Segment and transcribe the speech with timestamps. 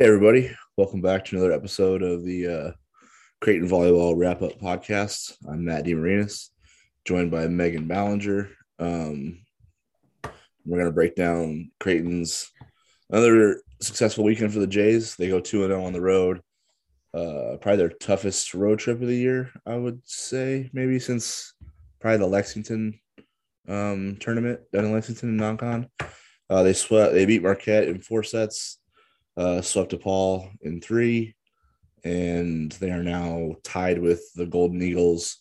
[0.00, 0.56] Hey, everybody.
[0.78, 2.70] Welcome back to another episode of the uh,
[3.42, 5.34] Creighton Volleyball Wrap Up Podcast.
[5.46, 6.48] I'm Matt DeMarinis,
[7.04, 8.48] joined by Megan Ballenger.
[8.78, 9.40] Um,
[10.64, 12.50] we're going to break down Creighton's
[13.10, 15.16] another successful weekend for the Jays.
[15.16, 16.40] They go 2 0 on the road.
[17.12, 21.52] Uh, probably their toughest road trip of the year, I would say, maybe since
[22.00, 22.98] probably the Lexington
[23.68, 25.90] um, tournament down in Lexington and non.
[26.48, 28.79] Uh, they sweat, they beat Marquette in four sets
[29.40, 31.34] uh, swept DePaul in three,
[32.04, 35.38] and they are now tied with the Golden Eagles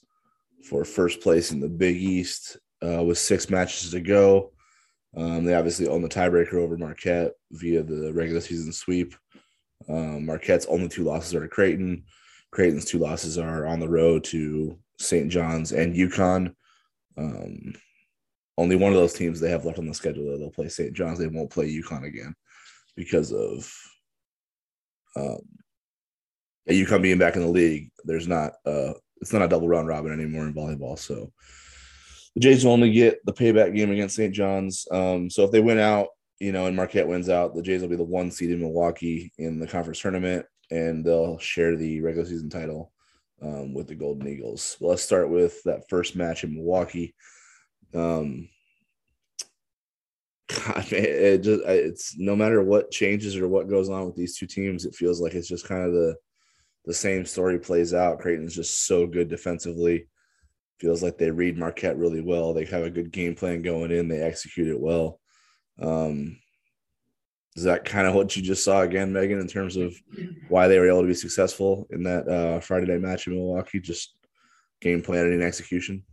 [0.69, 4.53] for first place in the Big East uh, with six matches to go.
[5.17, 9.15] Um, they obviously own the tiebreaker over Marquette via the regular season sweep.
[9.89, 12.05] Um, Marquette's only two losses are to Creighton.
[12.51, 15.29] Creighton's two losses are on the road to St.
[15.29, 16.53] John's and UConn.
[17.17, 17.73] Um,
[18.57, 20.37] only one of those teams they have left on the schedule.
[20.37, 20.93] They'll play St.
[20.93, 21.19] John's.
[21.19, 22.33] They won't play UConn again
[22.95, 23.73] because of
[25.15, 25.39] um,
[26.67, 27.91] and UConn being back in the league.
[28.05, 30.97] There's not uh, it's not a double round robin anymore in volleyball.
[30.97, 31.31] So
[32.35, 34.33] the Jays will only get the payback game against St.
[34.33, 34.87] John's.
[34.91, 36.07] Um, so if they win out,
[36.39, 39.33] you know, and Marquette wins out, the Jays will be the one seed in Milwaukee
[39.37, 42.93] in the conference tournament, and they'll share the regular season title
[43.41, 44.77] um, with the Golden Eagles.
[44.79, 47.13] Well, let's start with that first match in Milwaukee.
[47.93, 48.47] Um,
[50.49, 54.47] God, it just it's no matter what changes or what goes on with these two
[54.47, 56.15] teams, it feels like it's just kind of the
[56.85, 58.19] the same story plays out.
[58.19, 60.07] Creighton's just so good defensively.
[60.79, 62.53] Feels like they read Marquette really well.
[62.53, 64.07] They have a good game plan going in.
[64.07, 65.19] They execute it well.
[65.79, 66.39] Um,
[67.55, 69.93] is that kind of what you just saw again, Megan, in terms of
[70.47, 73.79] why they were able to be successful in that uh, Friday night match in Milwaukee?
[73.79, 74.15] Just
[74.81, 76.03] game planning and execution.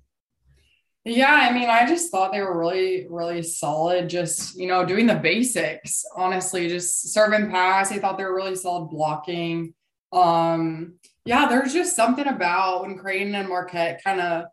[1.08, 4.10] Yeah, I mean, I just thought they were really, really solid.
[4.10, 6.04] Just you know, doing the basics.
[6.16, 7.92] Honestly, just serve and pass.
[7.92, 9.72] I thought they were really solid blocking.
[10.12, 14.46] Um, yeah, there's just something about when Creighton and Marquette kind of,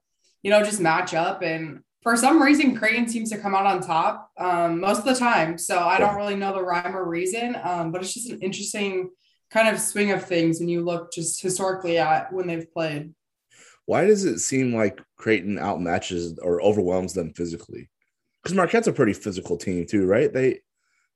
[0.43, 3.81] you know, just match up, and for some reason, Creighton seems to come out on
[3.81, 5.57] top um, most of the time.
[5.57, 9.09] So I don't really know the rhyme or reason, um, but it's just an interesting
[9.49, 13.13] kind of swing of things when you look just historically at when they've played
[13.85, 17.89] why does it seem like Creighton outmatches or overwhelms them physically?
[18.41, 20.31] Because Marquette's a pretty physical team too, right?
[20.31, 20.59] They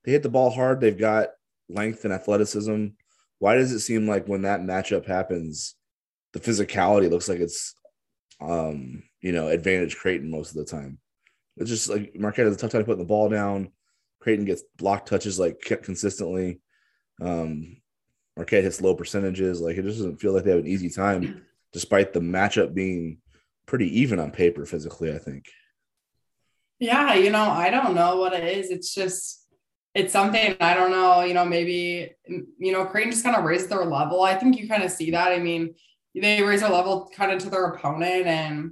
[0.03, 0.79] they hit the ball hard.
[0.79, 1.29] They've got
[1.69, 2.87] length and athleticism.
[3.39, 5.75] Why does it seem like when that matchup happens,
[6.33, 7.73] the physicality looks like it's
[8.39, 10.99] um, you know, advantage Creighton most of the time?
[11.57, 13.71] It's just like Marquette has a tough time putting the ball down.
[14.19, 16.59] Creighton gets block touches like consistently.
[17.21, 17.77] Um,
[18.35, 19.61] Marquette hits low percentages.
[19.61, 23.19] Like it just doesn't feel like they have an easy time despite the matchup being
[23.65, 25.45] pretty even on paper physically, I think.
[26.79, 28.69] Yeah, you know, I don't know what it is.
[28.69, 29.47] It's just
[29.93, 33.69] it's something I don't know, you know, maybe you know, Creighton just kind of raised
[33.69, 34.21] their level.
[34.21, 35.31] I think you kind of see that.
[35.31, 35.73] I mean,
[36.13, 38.71] they raise their level kind of to their opponent and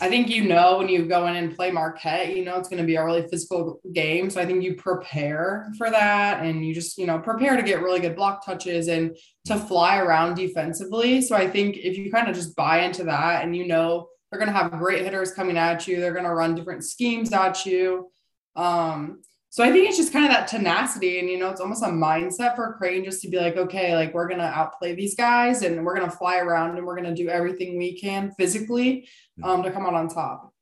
[0.00, 2.82] I think you know when you go in and play Marquette, you know it's going
[2.82, 4.28] to be a really physical game.
[4.28, 7.82] So I think you prepare for that and you just, you know, prepare to get
[7.82, 9.16] really good block touches and
[9.46, 11.22] to fly around defensively.
[11.22, 14.38] So I think if you kind of just buy into that and you know they're
[14.38, 17.64] going to have great hitters coming at you, they're going to run different schemes at
[17.64, 18.10] you.
[18.56, 21.82] Um, so I think it's just kind of that tenacity, and you know, it's almost
[21.82, 25.62] a mindset for Creighton just to be like, okay, like we're gonna outplay these guys,
[25.62, 29.08] and we're gonna fly around, and we're gonna do everything we can physically
[29.42, 30.52] um, to come out on top.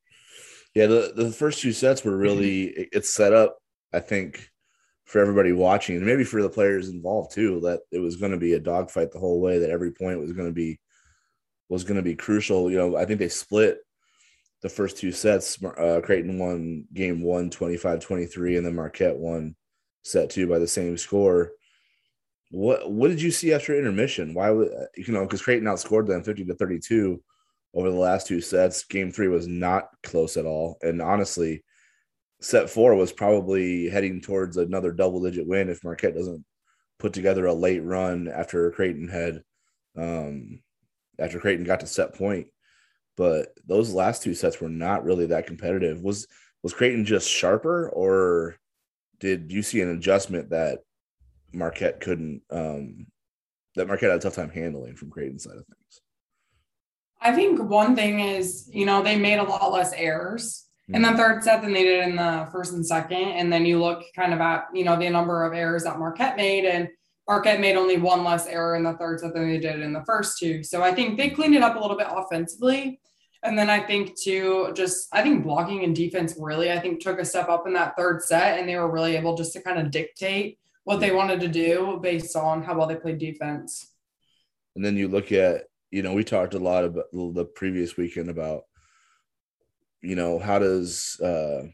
[0.74, 3.58] Yeah, the the first two sets were really it's set up,
[3.92, 4.50] I think,
[5.04, 8.38] for everybody watching, and maybe for the players involved too, that it was going to
[8.38, 9.58] be a dogfight the whole way.
[9.58, 10.78] That every point was going to be
[11.68, 12.70] was going to be crucial.
[12.70, 13.78] You know, I think they split
[14.66, 15.62] the first two sets.
[15.62, 19.54] Uh, Creighton won game one, 25 23, and then Marquette won
[20.02, 21.52] set two by the same score.
[22.50, 24.34] What what did you see after intermission?
[24.34, 27.22] Why would you know because Creighton outscored them 50 to 32
[27.74, 28.84] over the last two sets.
[28.84, 30.78] Game three was not close at all.
[30.82, 31.62] And honestly,
[32.40, 36.44] set four was probably heading towards another double digit win if Marquette doesn't
[36.98, 39.42] put together a late run after Creighton had
[39.96, 40.60] um
[41.18, 42.48] after Creighton got to set point
[43.16, 46.00] but those last two sets were not really that competitive.
[46.02, 46.26] Was
[46.62, 48.56] was Creighton just sharper, or
[49.20, 50.80] did you see an adjustment that
[51.52, 53.06] Marquette couldn't um,
[53.76, 56.00] that Marquette had a tough time handling from Creighton's side of things?
[57.20, 60.96] I think one thing is, you know, they made a lot less errors mm-hmm.
[60.96, 61.16] in the hmm.
[61.16, 63.28] third set than they did in the first and second.
[63.28, 66.36] And then you look kind of at, you know, the number of errors that Marquette
[66.36, 66.88] made and
[67.28, 70.04] Marquette made only one less error in the third set than they did in the
[70.04, 70.62] first two.
[70.62, 73.00] So I think they cleaned it up a little bit offensively.
[73.42, 77.20] And then I think too, just I think blocking and defense really, I think took
[77.20, 79.78] a step up in that third set, and they were really able just to kind
[79.78, 83.92] of dictate what they wanted to do based on how well they played defense.
[84.74, 88.30] And then you look at, you know, we talked a lot about the previous weekend
[88.30, 88.62] about,
[90.00, 91.66] you know, how does uh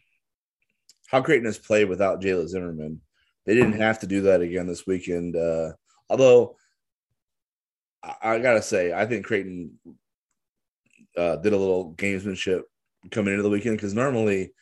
[1.09, 3.03] how Creighton has played without Jayla Zimmerman.
[3.45, 5.37] They didn't have to do that again this weekend.
[5.37, 5.73] Uh
[6.09, 6.57] although
[8.03, 9.79] I, I gotta say, I think Creighton
[11.17, 12.63] uh did a little gamesmanship
[13.11, 14.53] coming into the weekend because normally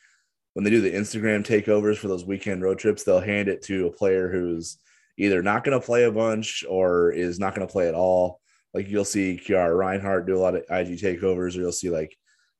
[0.53, 3.87] when they do the Instagram takeovers for those weekend road trips, they'll hand it to
[3.87, 4.77] a player who's
[5.17, 8.41] either not going to play a bunch or is not going to play at all.
[8.73, 12.15] Like you'll see Kiara Reinhardt do a lot of IG takeovers, or you'll see like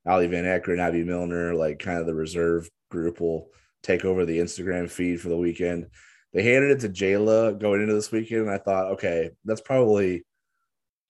[0.05, 3.47] Ali Van Ecker and Abby Milner, like kind of the reserve group will
[3.83, 5.87] take over the Instagram feed for the weekend.
[6.33, 10.23] They handed it to Jayla going into this weekend, and I thought, okay, that's probably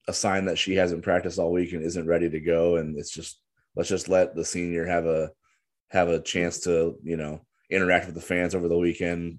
[0.08, 2.76] a sign that she hasn't practiced all week and isn't ready to go.
[2.76, 3.40] And it's just
[3.76, 5.30] let's just let the senior have a
[5.88, 7.40] have a chance to you know
[7.70, 9.38] interact with the fans over the weekend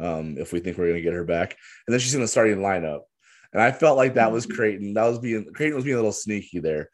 [0.00, 1.56] um, if we think we're going to get her back.
[1.86, 3.00] And then she's in the starting lineup,
[3.52, 4.56] and I felt like that was mm-hmm.
[4.56, 4.94] Creighton.
[4.94, 6.90] That was being Creighton was being a little sneaky there,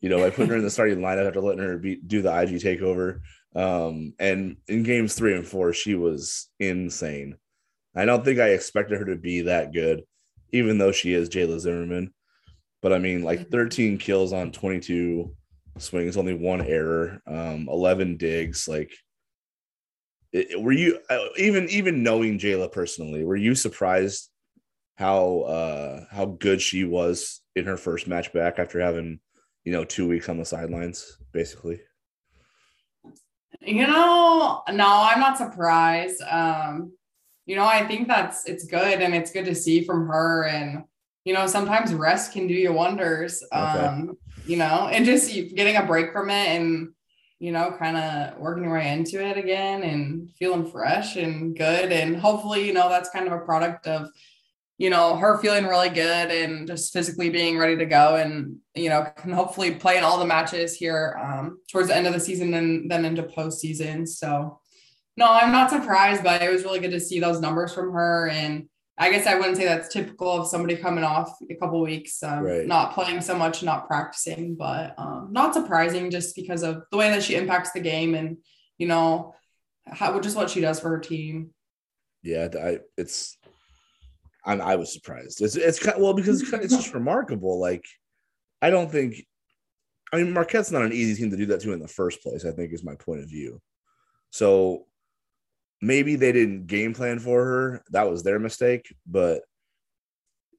[0.00, 2.36] you know, by putting her in the starting lineup after letting her be, do the
[2.36, 3.20] IG takeover.
[3.54, 7.36] Um, and in games three and four, she was insane.
[7.94, 10.02] I don't think I expected her to be that good,
[10.52, 12.12] even though she is Jayla Zimmerman.
[12.82, 13.50] But I mean, like mm-hmm.
[13.50, 15.34] 13 kills on 22
[15.78, 18.68] swings, only one error, um, 11 digs.
[18.68, 18.92] Like,
[20.32, 23.24] it, were you uh, even even knowing Jayla personally?
[23.24, 24.28] Were you surprised
[24.96, 29.20] how uh how good she was in her first match back after having
[29.64, 31.80] you know two weeks on the sidelines, basically?
[33.60, 36.20] You know, no, I'm not surprised.
[36.22, 36.92] Um,
[37.46, 40.84] you know, I think that's it's good and it's good to see from her and
[41.28, 43.44] you know, sometimes rest can do you wonders.
[43.52, 43.62] Okay.
[43.62, 44.16] Um,
[44.46, 46.94] you know, and just getting a break from it and,
[47.38, 51.92] you know, kind of working your way into it again and feeling fresh and good.
[51.92, 54.08] And hopefully, you know, that's kind of a product of,
[54.78, 58.88] you know, her feeling really good and just physically being ready to go and, you
[58.88, 62.20] know, can hopefully play in all the matches here um, towards the end of the
[62.20, 64.08] season and then into postseason.
[64.08, 64.60] So,
[65.18, 68.30] no, I'm not surprised, but it was really good to see those numbers from her.
[68.30, 72.20] And, I guess I wouldn't say that's typical of somebody coming off a couple weeks,
[72.22, 72.66] um, right.
[72.66, 77.08] not playing so much, not practicing, but um, not surprising just because of the way
[77.10, 78.38] that she impacts the game and
[78.76, 79.34] you know
[79.86, 81.50] how just what she does for her team.
[82.22, 83.38] Yeah, I it's
[84.44, 85.40] I'm, I was surprised.
[85.42, 87.60] It's it's kind of, well because it's, it's just remarkable.
[87.60, 87.84] Like
[88.60, 89.24] I don't think
[90.12, 92.44] I mean Marquette's not an easy team to do that to in the first place.
[92.44, 93.60] I think is my point of view.
[94.30, 94.86] So
[95.80, 97.82] maybe they didn't game plan for her.
[97.90, 98.94] That was their mistake.
[99.06, 99.42] But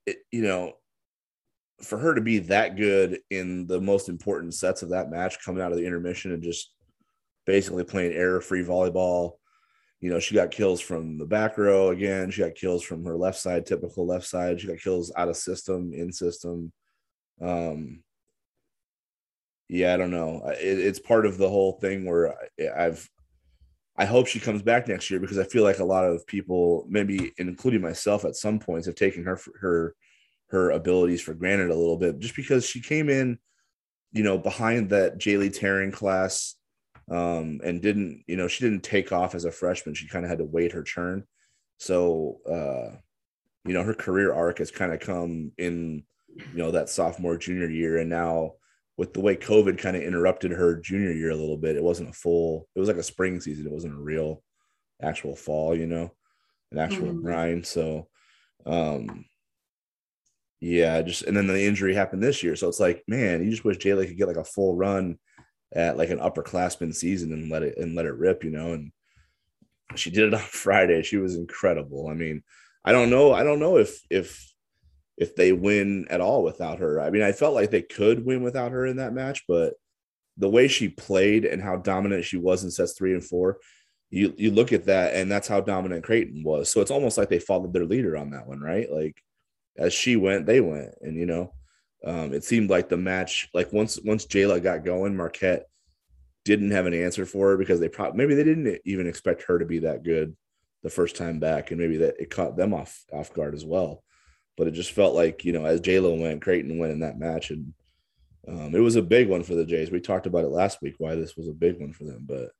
[0.06, 0.74] it, you know,
[1.82, 5.62] for her to be that good in the most important sets of that match, coming
[5.62, 6.74] out of the intermission and just
[7.46, 9.34] basically playing error-free volleyball.
[10.02, 12.32] You know, she got kills from the back row again.
[12.32, 14.60] She got kills from her left side, typical left side.
[14.60, 16.72] She got kills out of system, in system.
[17.42, 18.04] Um,
[19.68, 20.42] yeah, I don't know.
[20.48, 23.10] It, it's part of the whole thing where I, I've
[24.00, 26.86] I hope she comes back next year because I feel like a lot of people,
[26.88, 29.94] maybe including myself at some points, have taken her her
[30.48, 33.38] her abilities for granted a little bit just because she came in,
[34.14, 36.56] you know, behind that Jaylee Taryn class
[37.12, 39.94] um, and didn't, you know, she didn't take off as a freshman.
[39.94, 41.26] She kind of had to wait her turn.
[41.78, 42.98] So, uh,
[43.66, 46.04] you know, her career arc has kind of come in,
[46.36, 47.98] you know, that sophomore, junior year.
[47.98, 48.54] And now
[49.00, 52.10] with the way COVID kind of interrupted her junior year a little bit, it wasn't
[52.10, 53.66] a full, it was like a spring season.
[53.66, 54.44] It wasn't a real
[55.02, 56.12] actual fall, you know,
[56.74, 57.22] an actual mm-hmm.
[57.22, 57.66] grind.
[57.66, 58.10] So,
[58.66, 59.24] um,
[60.60, 62.58] yeah, just and then the injury happened this year.
[62.58, 65.18] So it's like, man, you just wish Jayla could get like a full run
[65.74, 68.74] at like an upperclassman season and let it and let it rip, you know.
[68.74, 68.92] And
[69.96, 71.04] she did it on Friday.
[71.04, 72.10] She was incredible.
[72.10, 72.44] I mean,
[72.84, 73.32] I don't know.
[73.32, 74.49] I don't know if if
[75.20, 77.00] if they win at all without her.
[77.00, 79.74] I mean, I felt like they could win without her in that match, but
[80.38, 83.58] the way she played and how dominant she was in sets three and four,
[84.10, 86.70] you you look at that and that's how dominant Creighton was.
[86.72, 88.90] So it's almost like they followed their leader on that one, right?
[88.90, 89.22] Like
[89.78, 91.54] as she went, they went, and you know,
[92.06, 95.66] um, it seemed like the match, like once once Jayla got going, Marquette
[96.46, 99.60] didn't have an answer for her because they probably maybe they didn't even expect her
[99.60, 100.36] to be that good
[100.82, 104.02] the first time back, and maybe that it caught them off off guard as well
[104.60, 107.50] but it just felt like you know as Jayla went, Creighton went in that match,
[107.50, 107.74] and
[108.46, 109.90] um, it was a big one for the Jays.
[109.90, 112.52] We talked about it last week why this was a big one for them, but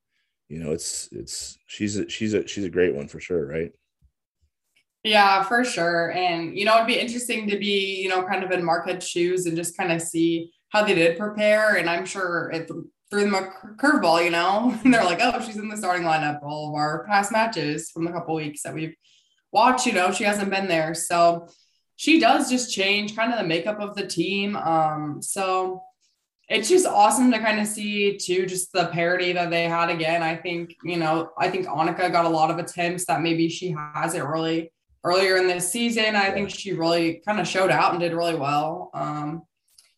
[0.48, 3.74] you know it's it's she's a, she's a she's a great one for sure, right?
[5.04, 6.14] Yeah, for sure.
[6.14, 9.46] And you know, it'd be interesting to be you know kind of in Marquette's shoes
[9.46, 11.76] and just kind of see how they did prepare.
[11.76, 12.72] And I'm sure it
[13.12, 16.44] threw them a curveball, you know, and they're like, oh, she's in the starting lineup
[16.44, 18.96] all of our past matches from the couple weeks that we've
[19.52, 20.94] watch, you know, she hasn't been there.
[20.94, 21.48] So
[22.00, 24.56] she does just change kind of the makeup of the team.
[24.56, 25.84] Um, so
[26.48, 30.24] it's just awesome to kind of see too, just the parity that they had again.
[30.24, 33.76] I think, you know, I think Annika got a lot of attempts that maybe she
[33.94, 34.72] hasn't really
[35.04, 36.16] earlier in this season.
[36.16, 38.92] I think she really kind of showed out and did really well.
[38.94, 39.42] Um,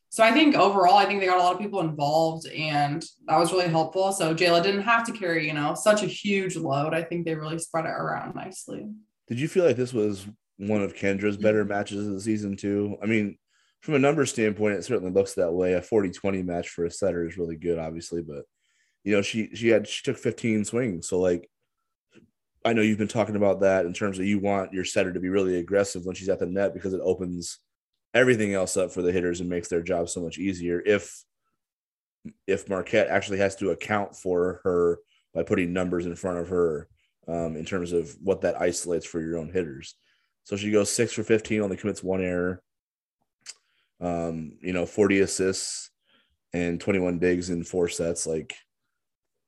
[0.10, 3.38] so I think overall, I think they got a lot of people involved and that
[3.38, 4.12] was really helpful.
[4.12, 6.96] So Jayla didn't have to carry, you know, such a huge load.
[6.96, 8.88] I think they really spread it around nicely.
[9.28, 10.26] Did you feel like this was
[10.68, 12.98] one of Kendra's better matches of the season too?
[13.02, 13.38] I mean,
[13.82, 15.74] from a number standpoint, it certainly looks that way.
[15.74, 18.46] A 40-20 match for a setter is really good, obviously, but
[19.04, 21.08] you know, she she had she took 15 swings.
[21.08, 21.50] So like
[22.64, 25.20] I know you've been talking about that in terms of you want your setter to
[25.20, 27.60] be really aggressive when she's at the net because it opens
[28.14, 30.82] everything else up for the hitters and makes their job so much easier.
[30.86, 31.24] If
[32.46, 35.00] if Marquette actually has to account for her
[35.34, 36.88] by putting numbers in front of her
[37.28, 39.96] um, in terms of what that isolates for your own hitters.
[40.44, 42.62] So she goes six for 15, only commits one error.
[44.00, 45.92] Um, you know, 40 assists
[46.54, 48.26] and 21 digs in four sets.
[48.26, 48.56] Like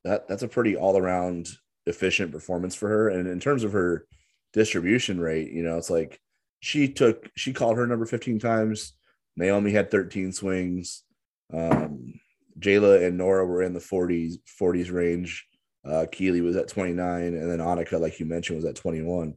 [0.04, 1.50] that, that's a pretty all around
[1.86, 3.10] efficient performance for her.
[3.10, 4.06] And in terms of her
[4.54, 6.20] distribution rate, you know, it's like
[6.60, 8.94] she took she called her number 15 times.
[9.36, 11.04] Naomi had 13 swings.
[11.52, 12.20] Um,
[12.60, 15.46] Jayla and Nora were in the 40s 40s range.
[15.86, 19.34] Uh, Keeley was at 29, and then Annika, like you mentioned, was at 21.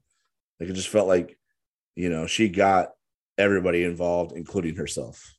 [0.61, 1.37] Like it just felt like,
[1.97, 2.91] you know, she got
[3.39, 5.35] everybody involved, including herself.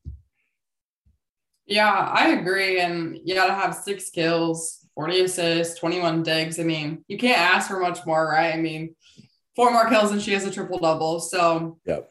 [1.67, 2.79] Yeah, I agree.
[2.79, 6.59] And you got to have six kills, 40 assists, 21 digs.
[6.59, 8.53] I mean, you can't ask for much more, right?
[8.53, 8.95] I mean,
[9.55, 11.19] four more kills and she has a triple double.
[11.19, 12.09] So, yep.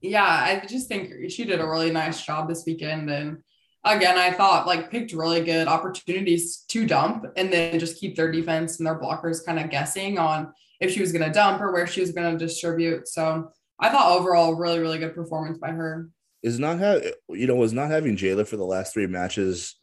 [0.00, 3.10] yeah, I just think she did a really nice job this weekend.
[3.10, 3.42] And
[3.84, 8.30] again, I thought like picked really good opportunities to dump and then just keep their
[8.30, 11.72] defense and their blockers kind of guessing on if she was going to dump or
[11.72, 13.08] where she was going to distribute.
[13.08, 13.50] So,
[13.82, 16.08] I thought overall, really, really good performance by her.
[16.42, 19.76] Is not have you know was not having Jayla for the last three matches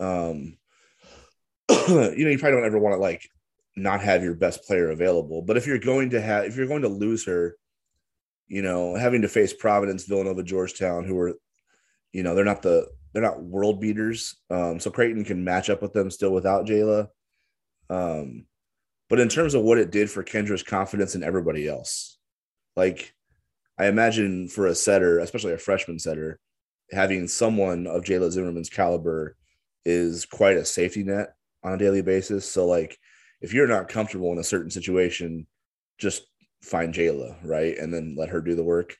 [0.00, 0.56] um
[1.88, 3.28] you know, you probably don't ever want to like
[3.76, 5.42] not have your best player available.
[5.42, 7.56] But if you're going to have, if you're going to lose her,
[8.48, 11.32] you know, having to face Providence, Villanova, Georgetown, who are,
[12.12, 14.36] you know, they're not the they're not world beaters.
[14.50, 17.08] Um, so Creighton can match up with them still without Jayla.
[17.88, 18.46] Um,
[19.08, 22.18] but in terms of what it did for Kendra's confidence and everybody else,
[22.76, 23.14] like
[23.78, 26.38] I imagine for a setter, especially a freshman setter,
[26.90, 29.36] having someone of Jayla Zimmerman's caliber
[29.84, 32.50] is quite a safety net on a daily basis.
[32.50, 32.98] So like
[33.40, 35.46] if you're not comfortable in a certain situation,
[35.98, 36.22] just
[36.62, 37.76] find Jayla, right?
[37.76, 38.96] And then let her do the work.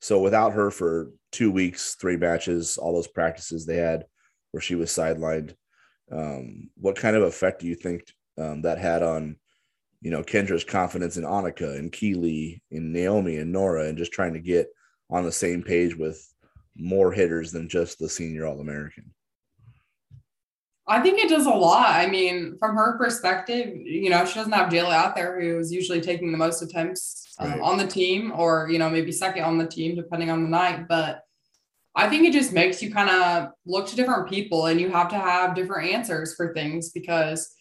[0.00, 4.04] So without her for two weeks, three matches, all those practices they had
[4.52, 5.54] where she was sidelined,
[6.12, 8.02] um, what kind of effect do you think
[8.38, 9.36] um, that had on,
[10.00, 14.34] you know, Kendra's confidence in Annika and Keeley and Naomi and Nora and just trying
[14.34, 14.68] to get
[15.10, 16.22] on the same page with
[16.76, 19.12] more hitters than just the senior All American?
[20.88, 21.88] I think it does a lot.
[21.88, 26.00] I mean, from her perspective, you know, she doesn't have Jayla out there who's usually
[26.00, 27.60] taking the most attempts um, right.
[27.60, 30.86] on the team or, you know, maybe second on the team, depending on the night.
[30.86, 31.22] But
[31.96, 35.08] I think it just makes you kind of look to different people and you have
[35.08, 37.55] to have different answers for things because,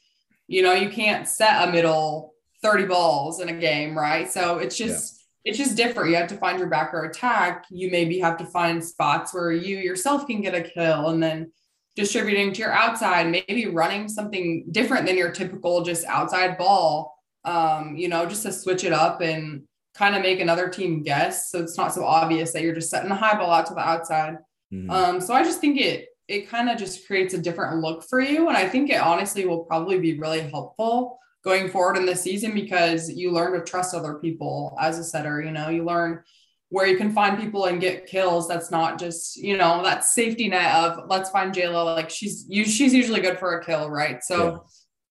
[0.48, 4.32] you know, you can't set a middle 30 balls in a game, right?
[4.32, 5.52] So it's just, yeah.
[5.52, 6.10] it's just different.
[6.10, 7.66] You have to find your backer attack.
[7.70, 11.52] You maybe have to find spots where you yourself can get a kill and then,
[11.96, 17.96] distributing to your outside, maybe running something different than your typical just outside ball, um,
[17.96, 21.50] you know, just to switch it up and kind of make another team guess.
[21.50, 23.80] So it's not so obvious that you're just setting a high ball out to the
[23.80, 24.38] outside.
[24.74, 24.90] Mm-hmm.
[24.90, 28.20] Um, so I just think it it kind of just creates a different look for
[28.20, 28.48] you.
[28.48, 32.54] And I think it honestly will probably be really helpful going forward in the season
[32.54, 35.42] because you learn to trust other people as a setter.
[35.42, 36.24] You know, you learn
[36.70, 40.48] where you can find people and get kills that's not just you know that safety
[40.48, 44.24] net of let's find Jayla like she's you she's usually good for a kill right
[44.24, 44.66] so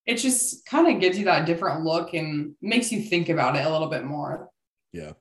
[0.06, 0.14] yeah.
[0.14, 3.64] it just kind of gives you that different look and makes you think about it
[3.64, 4.48] a little bit more
[4.92, 5.12] yeah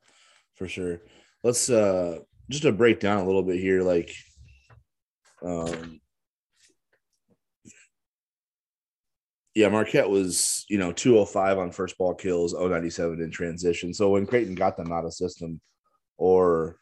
[0.55, 1.01] for sure
[1.43, 2.17] let's uh
[2.49, 4.13] just to break down a little bit here like
[5.43, 5.99] um
[9.55, 13.93] yeah, Marquette was, you know, 205 on first ball kills, 097 in transition.
[13.93, 15.61] So when Creighton got them out of system,
[16.17, 16.77] or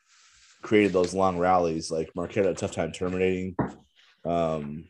[0.61, 1.91] created those long rallies.
[1.91, 3.55] Like Marquette had a tough time terminating.
[4.25, 4.85] Um,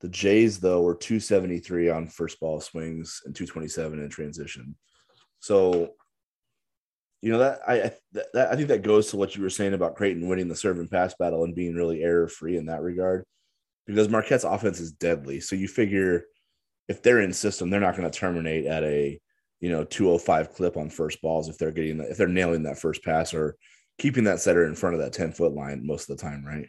[0.00, 4.76] the Jays though were 273 on first ball swings and 227 in transition.
[5.40, 5.94] So,
[7.24, 9.96] you know that I that, I think that goes to what you were saying about
[9.96, 13.24] Creighton winning the serve and pass battle and being really error free in that regard,
[13.86, 15.40] because Marquette's offense is deadly.
[15.40, 16.26] So you figure
[16.86, 19.18] if they're in system, they're not going to terminate at a
[19.60, 23.02] you know 205 clip on first balls if they're getting if they're nailing that first
[23.02, 23.56] pass or
[23.98, 26.68] keeping that setter in front of that 10 foot line most of the time, right?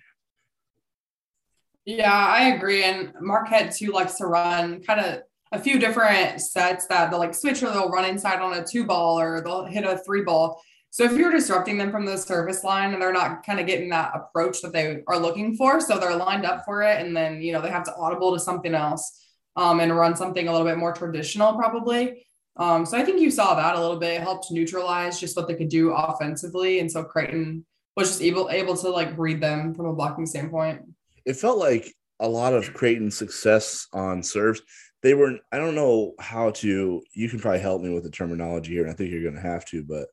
[1.83, 2.85] Yeah, I agree.
[2.85, 7.33] And Marquette too likes to run kind of a few different sets that they'll like
[7.33, 10.61] switch or they'll run inside on a two ball or they'll hit a three ball.
[10.89, 13.89] So if you're disrupting them from the service line and they're not kind of getting
[13.89, 17.41] that approach that they are looking for, so they're lined up for it, and then
[17.41, 19.21] you know they have to audible to something else
[19.57, 22.25] um, and run something a little bit more traditional, probably.
[22.55, 24.13] Um, so I think you saw that a little bit.
[24.13, 27.65] It helped neutralize just what they could do offensively, and so Creighton
[27.97, 30.81] was just able able to like read them from a blocking standpoint.
[31.25, 34.61] It felt like a lot of Creighton's success on serves.
[35.05, 37.00] They were I don't know how to.
[37.13, 39.39] You can probably help me with the terminology here, and I think you're going to
[39.39, 39.83] have to.
[39.83, 40.07] But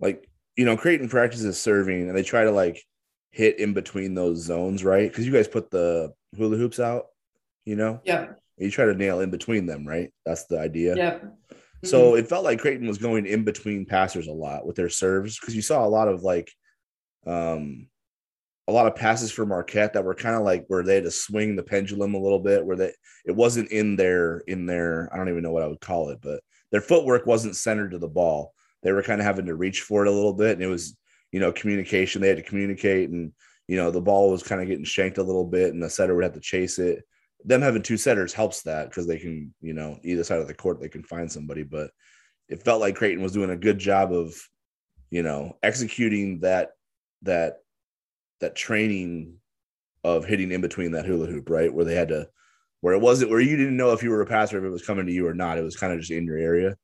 [0.00, 2.82] like you know, Creighton practices serving, and they try to like
[3.30, 5.06] hit in between those zones, right?
[5.06, 7.08] Because you guys put the hula hoops out,
[7.66, 8.00] you know.
[8.04, 8.28] Yeah.
[8.56, 10.10] You try to nail in between them, right?
[10.24, 10.96] That's the idea.
[10.96, 11.36] Yep.
[11.84, 12.20] So Mhm.
[12.20, 15.54] it felt like Creighton was going in between passers a lot with their serves because
[15.54, 16.50] you saw a lot of like,
[17.26, 17.90] um,
[18.68, 21.10] a lot of passes for Marquette that were kind of like where they had to
[21.10, 22.92] swing the pendulum a little bit, where they
[23.24, 26.18] it wasn't in their in their I don't even know what I would call it,
[26.20, 26.40] but
[26.72, 28.52] their footwork wasn't centered to the ball.
[28.82, 30.96] They were kind of having to reach for it a little bit, and it was
[31.32, 32.20] you know communication.
[32.20, 33.32] They had to communicate, and
[33.68, 36.14] you know the ball was kind of getting shanked a little bit, and the setter
[36.14, 37.04] would have to chase it
[37.46, 40.54] them having two setters helps that because they can, you know, either side of the
[40.54, 41.62] court they can find somebody.
[41.62, 41.90] But
[42.48, 44.34] it felt like Creighton was doing a good job of,
[45.10, 46.70] you know, executing that
[47.22, 47.58] that
[48.40, 49.34] that training
[50.04, 51.72] of hitting in between that hula hoop, right?
[51.72, 52.28] Where they had to
[52.80, 54.84] where it wasn't where you didn't know if you were a passer if it was
[54.84, 55.58] coming to you or not.
[55.58, 56.76] It was kind of just in your area.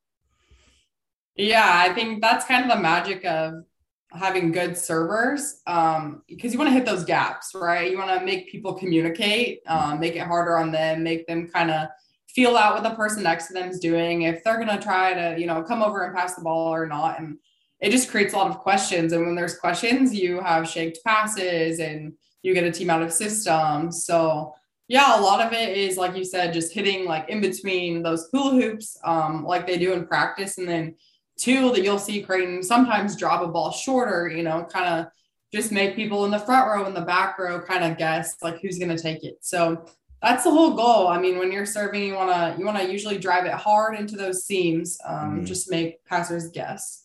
[1.36, 3.64] Yeah, I think that's kind of the magic of
[4.10, 7.90] having good servers um, because you want to hit those gaps, right?
[7.90, 11.70] You want to make people communicate, um, make it harder on them, make them kind
[11.70, 11.88] of
[12.28, 15.14] feel out what the person next to them is doing, if they're going to try
[15.14, 17.20] to, you know, come over and pass the ball or not.
[17.20, 17.38] And
[17.82, 19.12] it just creates a lot of questions.
[19.12, 23.12] And when there's questions, you have shaked passes and you get a team out of
[23.12, 23.90] system.
[23.92, 24.54] So,
[24.88, 28.28] yeah, a lot of it is, like you said, just hitting like in between those
[28.32, 30.58] hula hoops, um, like they do in practice.
[30.58, 30.94] And then
[31.36, 35.12] two that you'll see Creighton sometimes drop a ball shorter, you know, kind of
[35.52, 38.60] just make people in the front row and the back row kind of guess like
[38.60, 39.38] who's going to take it.
[39.40, 39.84] So
[40.22, 41.08] that's the whole goal.
[41.08, 43.98] I mean, when you're serving, you want to you want to usually drive it hard
[43.98, 45.46] into those seams, um, Mhm.
[45.46, 47.01] just make passers guess.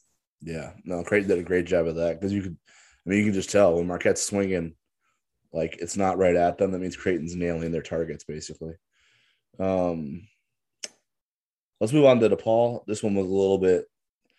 [0.47, 2.57] Yeah, no, Creighton did a great job of that because you could,
[3.05, 4.75] I mean, you can just tell when Marquette's swinging,
[5.51, 6.71] like it's not right at them.
[6.71, 8.75] That means Creighton's nailing their targets basically.
[9.59, 10.25] Um,
[11.81, 12.85] let's move on to DePaul.
[12.87, 13.87] This one was a little bit,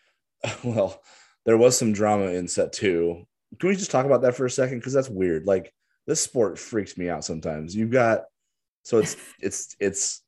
[0.64, 1.03] well,
[1.44, 3.27] there was some drama in set two.
[3.59, 4.79] Can we just talk about that for a second?
[4.79, 5.44] Because that's weird.
[5.44, 5.75] Like
[6.07, 7.77] this sport freaks me out sometimes.
[7.77, 8.23] You've got,
[8.83, 10.23] so it's it's it's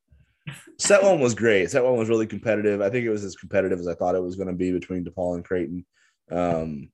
[0.79, 1.71] set one was great.
[1.71, 2.81] Set one was really competitive.
[2.81, 5.05] I think it was as competitive as I thought it was going to be between
[5.05, 5.85] DePaul and Creighton.
[6.31, 6.91] Um,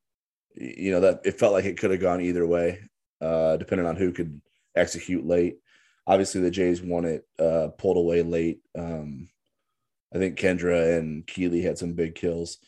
[0.55, 2.81] you know that it felt like it could have gone either way,
[3.21, 4.40] uh, depending on who could
[4.75, 5.59] execute late.
[6.07, 8.61] Obviously, the Jays won it, uh, pulled away late.
[8.79, 9.29] Um,
[10.14, 12.59] I think Kendra and Keeley had some big kills.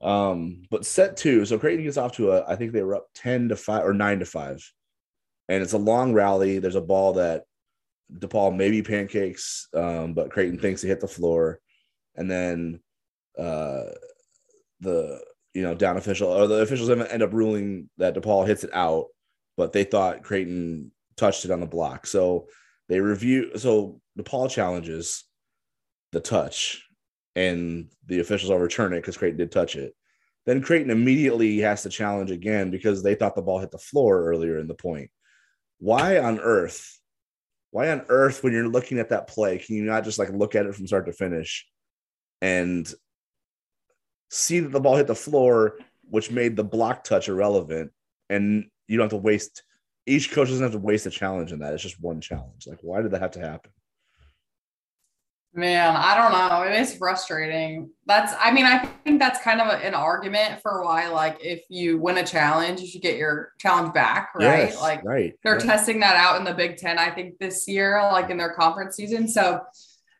[0.00, 3.08] Um, but set two, so Creighton gets off to a, I think they were up
[3.14, 4.72] 10 to 5 or 9 to 5.
[5.48, 6.58] And it's a long rally.
[6.58, 7.44] There's a ball that
[8.12, 11.60] DePaul maybe pancakes, um, but Creighton thinks he hit the floor.
[12.14, 12.80] And then
[13.38, 13.90] uh,
[14.80, 15.20] the
[15.54, 19.06] you know down official or the officials end up ruling that DePaul hits it out,
[19.56, 22.06] but they thought Creighton touched it on the block.
[22.06, 22.48] So
[22.88, 23.56] they review.
[23.58, 25.24] So DePaul challenges
[26.12, 26.84] the touch,
[27.34, 29.94] and the officials overturn it because Creighton did touch it.
[30.46, 34.24] Then Creighton immediately has to challenge again because they thought the ball hit the floor
[34.24, 35.10] earlier in the point.
[35.78, 37.00] Why on earth?
[37.76, 40.54] Why on earth, when you're looking at that play, can you not just like look
[40.54, 41.66] at it from start to finish
[42.40, 42.90] and
[44.30, 45.76] see that the ball hit the floor,
[46.08, 47.92] which made the block touch irrelevant,
[48.30, 49.62] and you don't have to waste.
[50.06, 51.74] Each coach doesn't have to waste a challenge in that.
[51.74, 52.66] It's just one challenge.
[52.66, 53.70] Like, why did that have to happen?
[55.56, 56.70] Man, I don't know.
[56.70, 57.88] It is frustrating.
[58.04, 61.96] That's, I mean, I think that's kind of an argument for why, like, if you
[61.96, 64.68] win a challenge, you should get your challenge back, right?
[64.68, 65.32] Yes, like, right.
[65.42, 65.64] they're right.
[65.64, 68.96] testing that out in the Big Ten, I think, this year, like in their conference
[68.96, 69.28] season.
[69.28, 69.60] So,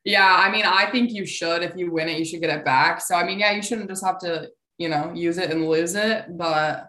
[0.04, 2.64] yeah, I mean, I think you should, if you win it, you should get it
[2.64, 3.02] back.
[3.02, 5.96] So, I mean, yeah, you shouldn't just have to, you know, use it and lose
[5.96, 6.24] it.
[6.30, 6.88] But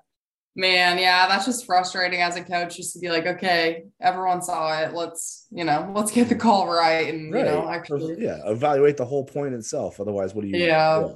[0.58, 4.78] man, yeah, that's just frustrating as a coach just to be like, okay, everyone saw
[4.82, 4.94] it.
[4.94, 7.14] Let's, you know, let's get the call right.
[7.14, 10.00] And, you know, actually, yeah, evaluate the whole point itself.
[10.00, 10.58] Otherwise, what do you?
[10.58, 11.14] Yeah.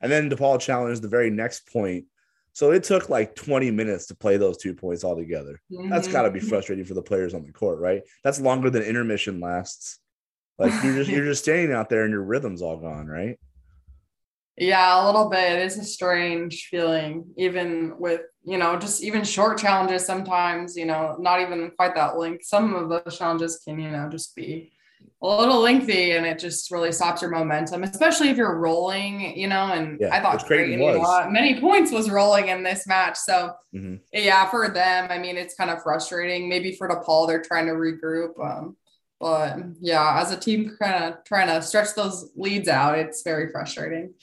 [0.00, 2.06] And then DePaul challenged the very next point.
[2.54, 5.60] So it took like 20 minutes to play those two points all together.
[5.90, 6.12] That's Mhm.
[6.12, 8.02] got to be frustrating for the players on the court, right?
[8.24, 9.98] That's longer than intermission lasts.
[10.58, 13.38] Like you're just you're just standing out there and your rhythm's all gone, right?
[14.60, 15.60] Yeah, a little bit.
[15.60, 21.16] It's a strange feeling, even with, you know, just even short challenges sometimes, you know,
[21.20, 22.44] not even quite that length.
[22.44, 24.72] Some of those challenges can, you know, just be
[25.22, 29.46] a little lengthy and it just really stops your momentum, especially if you're rolling, you
[29.48, 29.72] know.
[29.72, 31.28] And yeah, I thought Creighton was.
[31.30, 33.16] many points was rolling in this match.
[33.16, 33.96] So, mm-hmm.
[34.12, 36.48] yeah, for them, I mean, it's kind of frustrating.
[36.48, 38.38] Maybe for DePaul, they're trying to regroup.
[38.44, 38.76] Um,
[39.20, 43.50] but yeah, as a team, kind of trying to stretch those leads out, it's very
[43.50, 44.14] frustrating.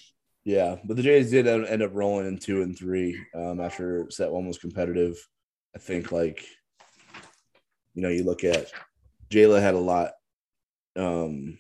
[0.46, 4.32] Yeah, but the Jays did end up rolling in two and three um, after set
[4.32, 5.18] one was competitive.
[5.76, 6.46] I think like,
[7.96, 8.72] you know, you look at
[9.32, 10.12] Jayla had a lot.
[10.96, 11.58] Um,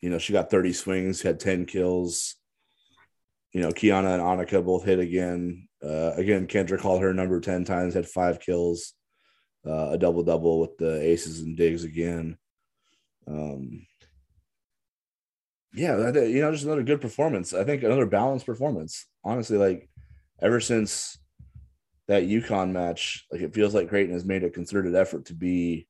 [0.00, 2.34] you know, she got 30 swings, had 10 kills.
[3.52, 5.68] You know, Kiana and Annika both hit again.
[5.82, 8.94] Uh, again, Kendra called her number 10 times, had five kills,
[9.64, 12.36] uh, a double double with the aces and digs again.
[13.28, 13.86] Um,
[15.74, 17.52] yeah, you know, just another good performance.
[17.52, 19.06] I think another balanced performance.
[19.24, 19.88] Honestly, like
[20.40, 21.18] ever since
[22.06, 25.86] that UConn match, like it feels like Creighton has made a concerted effort to be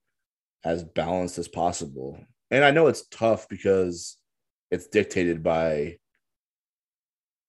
[0.65, 2.19] as balanced as possible.
[2.51, 4.17] And I know it's tough because
[4.71, 5.99] it's dictated by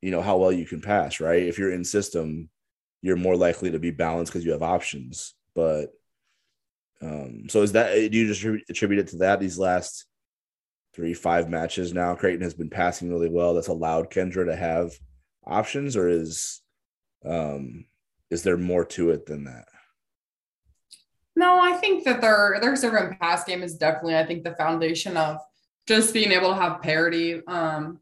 [0.01, 1.43] you know how well you can pass, right?
[1.43, 2.49] If you're in system,
[3.01, 5.33] you're more likely to be balanced because you have options.
[5.55, 5.87] But
[7.01, 10.05] um, so is that do you just attribute it to that these last
[10.93, 12.15] three, five matches now.
[12.15, 13.53] Creighton has been passing really well.
[13.53, 14.93] That's allowed Kendra to have
[15.45, 16.61] options, or is
[17.25, 17.85] um
[18.29, 19.65] is there more to it than that?
[21.35, 24.55] No, I think that their their serve and pass game is definitely, I think, the
[24.55, 25.37] foundation of
[25.87, 27.41] just being able to have parity.
[27.47, 27.99] Um,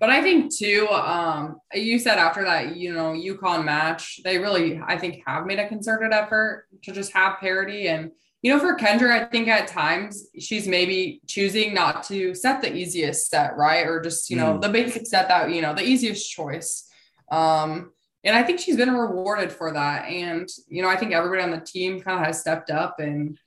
[0.00, 4.80] but I think too, um, you said after that, you know, UConn match, they really,
[4.84, 8.10] I think, have made a concerted effort to just have parity and
[8.44, 12.76] you know, for Kendra, I think at times she's maybe choosing not to set the
[12.76, 13.86] easiest set, right?
[13.86, 14.60] Or just, you know, mm.
[14.60, 16.86] the basic set that, you know, the easiest choice.
[17.30, 20.10] Um, and I think she's been rewarded for that.
[20.10, 23.38] And, you know, I think everybody on the team kind of has stepped up and,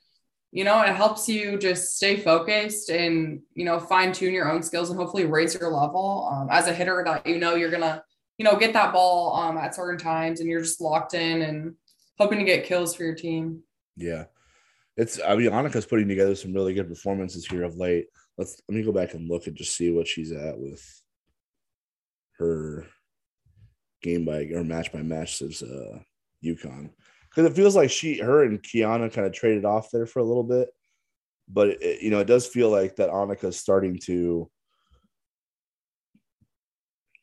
[0.50, 4.64] you know, it helps you just stay focused and, you know, fine tune your own
[4.64, 7.82] skills and hopefully raise your level um, as a hitter that, you know, you're going
[7.82, 8.02] to,
[8.36, 11.76] you know, get that ball um, at certain times and you're just locked in and
[12.18, 13.62] hoping to get kills for your team.
[13.96, 14.24] Yeah
[14.98, 18.06] it's I mean Annika's putting together some really good performances here of late.
[18.36, 20.84] Let's let me go back and look and just see what she's at with
[22.38, 22.84] her
[24.02, 26.00] game by or match by match since uh
[26.44, 26.90] UConn.
[27.30, 30.24] Because it feels like she her and Kiana kind of traded off there for a
[30.24, 30.68] little bit.
[31.48, 34.50] But it, you know, it does feel like that Annika's starting to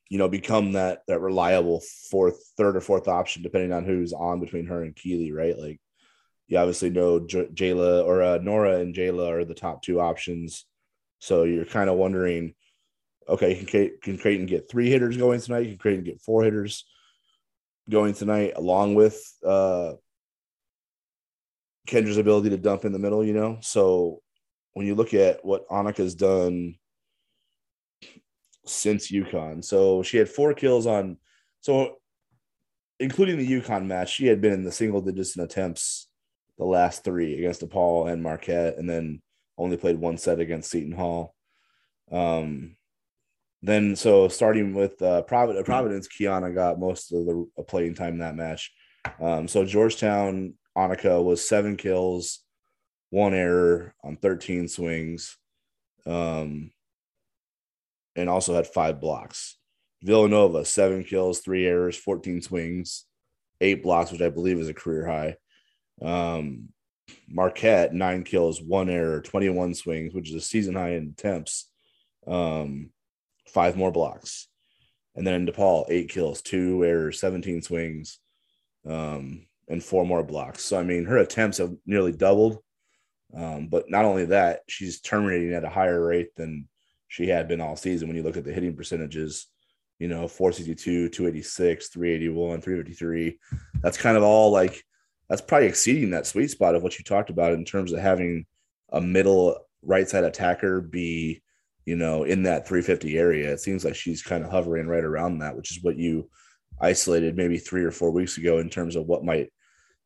[0.10, 4.40] you know become that that reliable fourth third or fourth option depending on who's on
[4.40, 5.60] between her and Keeley, right?
[5.60, 5.82] Like
[6.48, 10.66] you obviously know J- Jayla or uh, Nora and Jayla are the top two options.
[11.20, 12.54] So you're kind of wondering,
[13.28, 15.66] okay, can, can Creighton get three hitters going tonight?
[15.66, 16.86] Can Creighton get four hitters
[17.90, 19.94] going tonight, along with uh,
[21.88, 23.24] Kendra's ability to dump in the middle?
[23.24, 24.22] You know, so
[24.74, 26.76] when you look at what Annika's done
[28.66, 31.18] since UConn, so she had four kills on,
[31.62, 31.96] so
[33.00, 36.08] including the UConn match, she had been in the single digits in attempts
[36.58, 39.22] the last three against DePaul and Marquette, and then
[39.58, 41.36] only played one set against Seton Hall.
[42.12, 42.76] Um,
[43.62, 48.36] then so starting with uh, Providence, Providence, Kiana got most of the playing time that
[48.36, 48.72] match.
[49.20, 52.44] Um, so Georgetown, Annika was seven kills,
[53.10, 55.38] one error on 13 swings,
[56.06, 56.72] um,
[58.16, 59.58] and also had five blocks.
[60.04, 63.06] Villanova, seven kills, three errors, 14 swings,
[63.62, 65.38] eight blocks, which I believe is a career high.
[66.02, 66.70] Um,
[67.28, 71.70] Marquette, nine kills, one error, 21 swings, which is a season high in attempts.
[72.28, 72.90] Um,
[73.48, 74.48] five more blocks.
[75.16, 78.20] And then DePaul, eight kills, two errors, 17 swings,
[78.88, 80.66] um, and four more blocks.
[80.66, 82.60] So, I mean, her attempts have nearly doubled.
[83.36, 86.68] Um, but not only that, she's terminating at a higher rate than
[87.08, 88.08] she had been all season.
[88.08, 89.48] When you look at the hitting percentages,
[90.00, 93.40] you know, 462, 286, 381, 353,
[93.82, 94.84] that's kind of all like
[95.30, 98.46] that's probably exceeding that sweet spot of what you talked about in terms of having
[98.92, 101.42] a middle right side attacker be,
[101.86, 103.52] you know, in that 350 area.
[103.52, 106.30] It seems like she's kind of hovering right around that, which is what you
[106.80, 109.52] isolated maybe three or four weeks ago in terms of what might,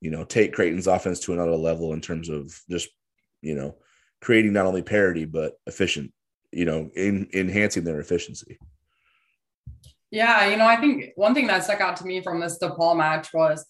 [0.01, 2.89] you know, take Creighton's offense to another level in terms of just,
[3.41, 3.75] you know,
[4.21, 6.13] creating not only parity but efficient,
[6.51, 8.57] you know, in enhancing their efficiency.
[10.11, 12.97] Yeah, you know, I think one thing that stuck out to me from this DePaul
[12.97, 13.65] match was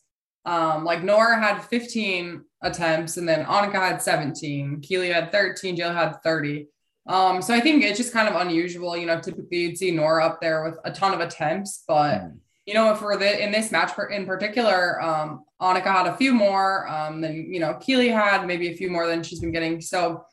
[0.46, 5.94] um, like Nora had 15 attempts and then Annika had 17, Keeley had 13, Jayla
[5.94, 6.68] had 30.
[7.08, 8.96] Um, so I think it's just kind of unusual.
[8.96, 12.38] You know, typically you'd see Nora up there with a ton of attempts, but mm.
[12.66, 16.88] you know, for the in this match in particular, um, Annika had a few more
[16.88, 19.82] um, than you know Keeley had, maybe a few more than she's been getting.
[19.82, 20.24] So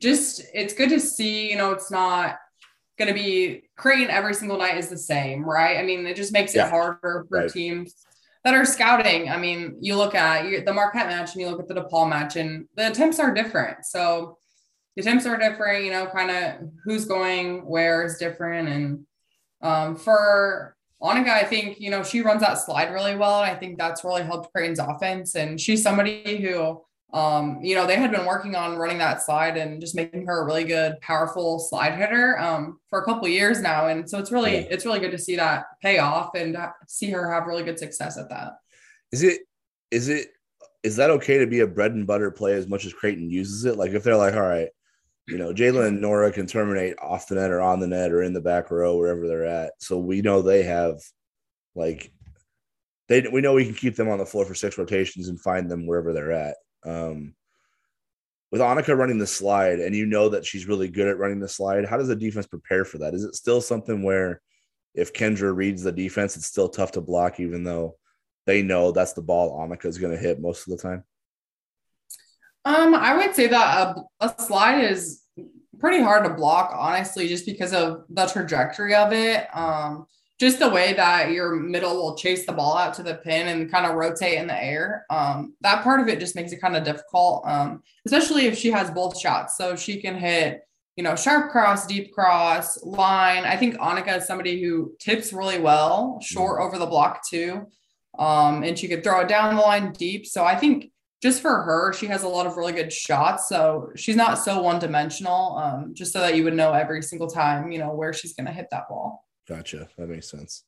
[0.00, 1.50] just it's good to see.
[1.50, 2.38] You know, it's not
[2.96, 5.78] going to be Creighton every single night is the same, right?
[5.78, 6.66] I mean, it just makes yeah.
[6.66, 7.50] it harder for right.
[7.50, 8.06] teams
[8.44, 9.30] that are scouting.
[9.30, 12.36] I mean, you look at the Marquette match and you look at the DePaul match,
[12.36, 13.84] and the attempts are different.
[13.84, 14.38] So
[14.96, 15.84] the attempts are different.
[15.84, 18.68] You know, kind of who's going where is different.
[18.68, 19.06] And
[19.62, 23.54] um, for Annika, I think you know she runs that slide really well, and I
[23.54, 25.34] think that's really helped Creighton's offense.
[25.34, 29.56] And she's somebody who um, you know, they had been working on running that slide
[29.56, 33.60] and just making her a really good, powerful slide hitter um, for a couple years
[33.60, 33.88] now.
[33.88, 34.66] And so it's really, yeah.
[34.70, 38.16] it's really good to see that pay off and see her have really good success
[38.16, 38.52] at that.
[39.12, 39.40] Is it,
[39.90, 40.28] is it,
[40.82, 43.64] is that okay to be a bread and butter play as much as Creighton uses
[43.64, 43.76] it?
[43.76, 44.68] Like if they're like, all right,
[45.26, 48.22] you know, Jayla and Nora can terminate off the net or on the net or
[48.22, 49.72] in the back row, wherever they're at.
[49.78, 51.00] So we know they have
[51.74, 52.12] like,
[53.08, 55.70] they, we know we can keep them on the floor for six rotations and find
[55.70, 56.56] them wherever they're at.
[56.84, 57.34] Um,
[58.50, 61.48] with Annika running the slide, and you know that she's really good at running the
[61.48, 63.14] slide, how does the defense prepare for that?
[63.14, 64.40] Is it still something where
[64.94, 67.96] if Kendra reads the defense, it's still tough to block, even though
[68.46, 71.04] they know that's the ball Annika is going to hit most of the time?
[72.64, 75.22] Um, I would say that a, a slide is
[75.78, 79.46] pretty hard to block, honestly, just because of the trajectory of it.
[79.56, 80.06] Um,
[80.40, 83.70] just the way that your middle will chase the ball out to the pin and
[83.70, 85.04] kind of rotate in the air.
[85.10, 88.70] Um, that part of it just makes it kind of difficult, um, especially if she
[88.70, 89.58] has both shots.
[89.58, 90.62] So she can hit,
[90.96, 93.44] you know, sharp cross, deep cross, line.
[93.44, 96.68] I think Annika is somebody who tips really well, short mm-hmm.
[96.68, 97.66] over the block too.
[98.18, 100.26] Um, and she could throw it down the line deep.
[100.26, 100.90] So I think
[101.22, 103.46] just for her, she has a lot of really good shots.
[103.46, 107.28] So she's not so one dimensional, um, just so that you would know every single
[107.28, 109.22] time, you know, where she's going to hit that ball.
[109.50, 109.88] Gotcha.
[109.98, 110.62] That makes sense.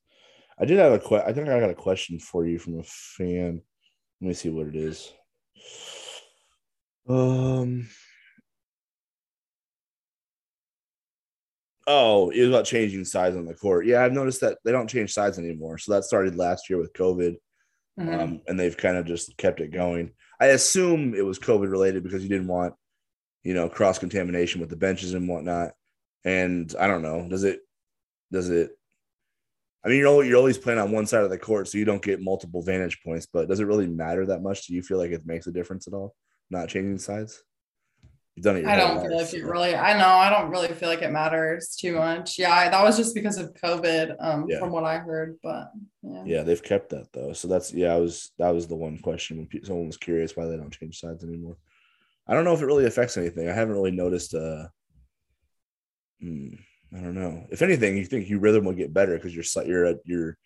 [0.59, 1.31] I did have a question.
[1.31, 3.63] I think I got a question for you from a fan.
[4.21, 5.13] Let me see what it is.
[7.09, 7.89] Um.
[11.87, 13.87] Oh, it was about changing sides on the court.
[13.87, 15.79] Yeah, I've noticed that they don't change sides anymore.
[15.79, 17.37] So that started last year with COVID,
[18.01, 18.21] mm-hmm.
[18.21, 20.11] um, and they've kind of just kept it going.
[20.41, 22.75] I assume it was COVID related because you didn't want,
[23.45, 25.71] you know, cross contamination with the benches and whatnot.
[26.25, 27.61] And I don't know, does it
[28.33, 28.73] does it
[29.85, 31.85] I mean, you're always, you're always playing on one side of the court, so you
[31.85, 33.27] don't get multiple vantage points.
[33.27, 34.67] But does it really matter that much?
[34.67, 36.15] Do you feel like it makes a difference at all?
[36.51, 37.43] Not changing sides.
[38.37, 38.65] You've done it.
[38.65, 39.75] I don't feel like it really.
[39.75, 40.07] I know.
[40.07, 42.39] I don't really feel like it matters too much.
[42.39, 44.59] Yeah, I, that was just because of COVID, um, yeah.
[44.59, 45.37] from what I heard.
[45.43, 46.23] But yeah.
[46.25, 47.33] yeah, they've kept that though.
[47.33, 47.93] So that's yeah.
[47.93, 51.01] I was that was the one question when someone was curious why they don't change
[51.01, 51.59] sides anymore.
[52.27, 53.51] I don't know if it really affects anything.
[53.51, 54.35] I haven't really noticed.
[54.35, 54.69] Uh,
[56.21, 56.55] hmm
[56.95, 57.47] I don't know.
[57.51, 60.37] If anything, you think your rhythm will get better because you're you're you're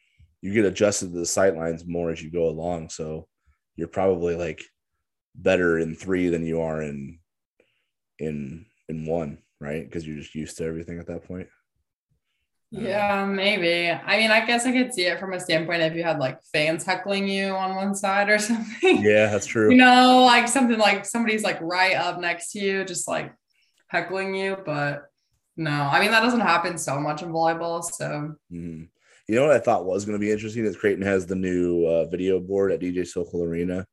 [0.43, 2.91] you get adjusted to the sight lines more as you go along.
[2.91, 3.27] So
[3.75, 4.63] you're probably like
[5.35, 7.19] better in three than you are in
[8.19, 9.85] in in one, right?
[9.85, 11.49] Because you're just used to everything at that point.
[12.71, 13.91] Yeah, maybe.
[13.91, 16.41] I mean, I guess I could see it from a standpoint if you had like
[16.53, 19.03] fans heckling you on one side or something.
[19.03, 19.71] Yeah, that's true.
[19.71, 23.33] You know, like something like somebody's like right up next to you, just like
[23.89, 24.57] heckling you.
[24.65, 25.05] But
[25.57, 27.83] no, I mean that doesn't happen so much in volleyball.
[27.83, 28.85] So, mm-hmm.
[29.29, 31.87] you know what I thought was going to be interesting is Creighton has the new
[31.87, 33.87] uh, video board at DJ Sokol Arena,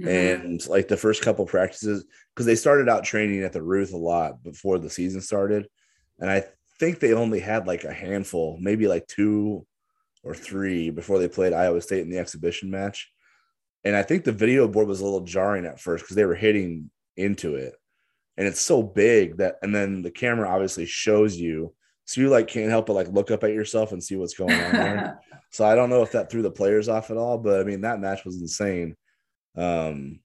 [0.00, 0.08] mm-hmm.
[0.08, 3.98] and like the first couple practices because they started out training at the Ruth a
[3.98, 5.68] lot before the season started,
[6.18, 6.44] and I
[6.78, 9.66] think they only had like a handful, maybe like two
[10.22, 13.10] or three before they played Iowa State in the exhibition match.
[13.84, 16.34] And I think the video board was a little jarring at first because they were
[16.34, 17.74] hitting into it
[18.36, 21.74] and it's so big that and then the camera obviously shows you.
[22.06, 24.52] So you like can't help but like look up at yourself and see what's going
[24.52, 25.20] on there.
[25.50, 27.82] So i don't know if that threw the players off at all but i mean
[27.82, 28.96] that match was insane.
[29.56, 30.20] Um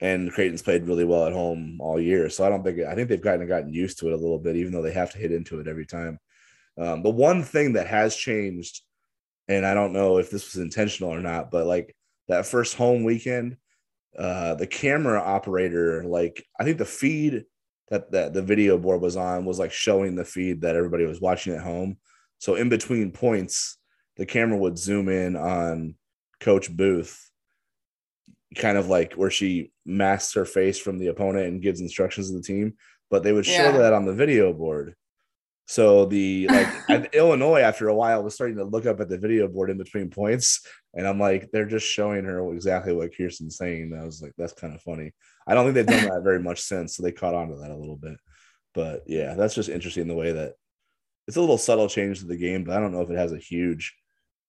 [0.00, 2.30] and Creighton's played really well at home all year.
[2.30, 4.56] So i don't think i think they've gotten gotten used to it a little bit
[4.56, 6.18] even though they have to hit into it every time.
[6.78, 8.82] Um, the one thing that has changed
[9.48, 11.94] and i don't know if this was intentional or not but like
[12.28, 13.56] that first home weekend
[14.18, 17.44] uh, the camera operator, like I think the feed
[17.88, 21.20] that that the video board was on was like showing the feed that everybody was
[21.20, 21.98] watching at home.
[22.38, 23.78] So in between points,
[24.16, 25.94] the camera would zoom in on
[26.40, 27.30] Coach Booth,
[28.56, 32.36] kind of like where she masks her face from the opponent and gives instructions to
[32.36, 32.74] the team.
[33.10, 33.78] But they would show yeah.
[33.78, 34.94] that on the video board.
[35.66, 39.48] So the like Illinois after a while was starting to look up at the video
[39.48, 43.96] board in between points, and I'm like, they're just showing her exactly what Kirsten's saying.
[43.98, 45.12] I was like, that's kind of funny.
[45.46, 47.72] I don't think they've done that very much since, so they caught on to that
[47.72, 48.16] a little bit.
[48.74, 50.54] But yeah, that's just interesting the way that
[51.26, 53.32] it's a little subtle change to the game, but I don't know if it has
[53.32, 53.96] a huge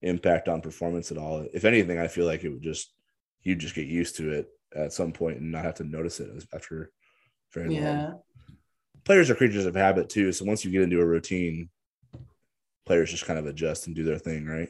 [0.04, 1.48] impact on performance at all.
[1.54, 2.94] If anything, I feel like it would just
[3.42, 6.30] you just get used to it at some point and not have to notice it
[6.54, 6.92] after
[7.54, 8.04] very yeah.
[8.04, 8.22] long.
[9.08, 11.70] Players are creatures of habit too, so once you get into a routine,
[12.86, 14.68] players just kind of adjust and do their thing, right?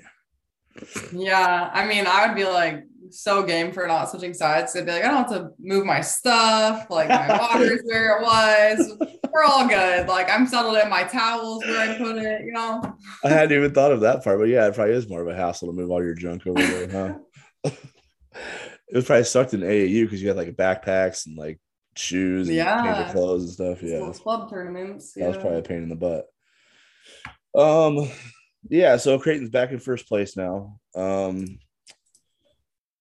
[1.12, 4.76] Yeah, I mean, I would be like so game for not switching sides.
[4.76, 6.86] I'd be like, I don't have to move my stuff.
[6.91, 8.95] Like my water's where it was.
[9.34, 10.08] We're all good.
[10.08, 10.88] Like I'm settled in.
[10.88, 12.41] My towels where I put it.
[12.45, 12.95] You know.
[13.23, 15.36] I hadn't even thought of that part, but yeah, it probably is more of a
[15.36, 17.17] hassle to move all your junk over there, huh?
[17.63, 21.60] it was probably sucked in AAU because you had like backpacks and like
[21.97, 23.83] shoes, and yeah, clothes and stuff.
[23.83, 25.13] Yeah, club tournaments.
[25.13, 25.27] That yeah.
[25.27, 26.25] was probably a pain in the butt.
[27.55, 28.10] Um,
[28.69, 28.97] yeah.
[28.97, 30.79] So Creighton's back in first place now.
[30.95, 31.60] Um,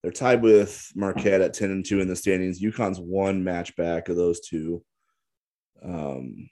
[0.03, 2.63] they're tied with Marquette at 10 and 2 in the standings.
[2.63, 4.85] UConn's one match back of those two.
[5.83, 6.49] Um,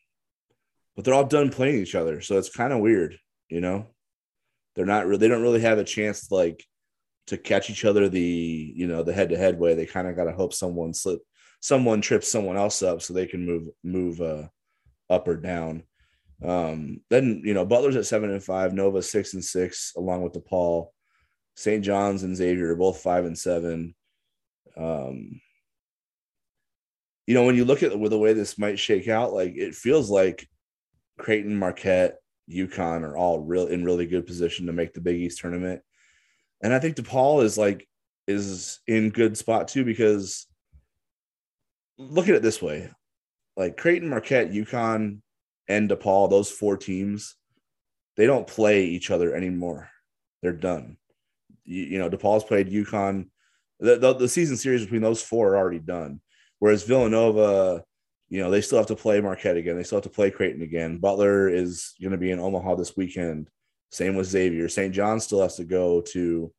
[0.97, 2.21] but they're all done playing each other.
[2.21, 3.17] So it's kind of weird,
[3.49, 3.87] you know?
[4.75, 6.65] They're not really, they don't really have a chance to like
[7.29, 9.75] to catch each other the, you know, the head to head way.
[9.75, 11.21] They kind of got to hope someone slip,
[11.65, 14.43] someone trips someone else up so they can move, move, uh,
[15.09, 15.83] up or down.
[16.45, 20.35] Um, then, you know, Butler's at seven and five, Nova six and six, along with
[20.35, 20.89] DePaul.
[21.57, 21.83] St.
[21.83, 23.95] John's and Xavier are both five and seven.
[24.77, 25.41] Um,
[27.27, 29.75] you know, when you look at the, the way this might shake out, like it
[29.75, 30.47] feels like
[31.19, 32.19] Creighton, Marquette,
[32.51, 35.81] UConn are all real in really good position to make the Big East tournament.
[36.63, 37.89] And I think DePaul is like
[38.29, 40.47] is in good spot too because
[41.99, 42.91] look at it this way.
[43.57, 45.21] Like Creighton, Marquette, UConn,
[45.69, 47.37] and DePaul, those four teams,
[48.17, 49.91] they don't play each other anymore.
[50.43, 50.97] They're done
[51.65, 53.27] you, you know, DePaul's played UConn.
[53.81, 56.21] The, the, the season series between those four are already done.
[56.59, 57.85] Whereas Villanova,
[58.29, 59.77] you know, they still have to play Marquette again.
[59.77, 60.99] They still have to play Creighton again.
[60.99, 63.49] Butler is going to be in Omaha this weekend.
[63.91, 64.69] Same with Xavier.
[64.69, 64.95] St.
[64.95, 66.53] John still has to go to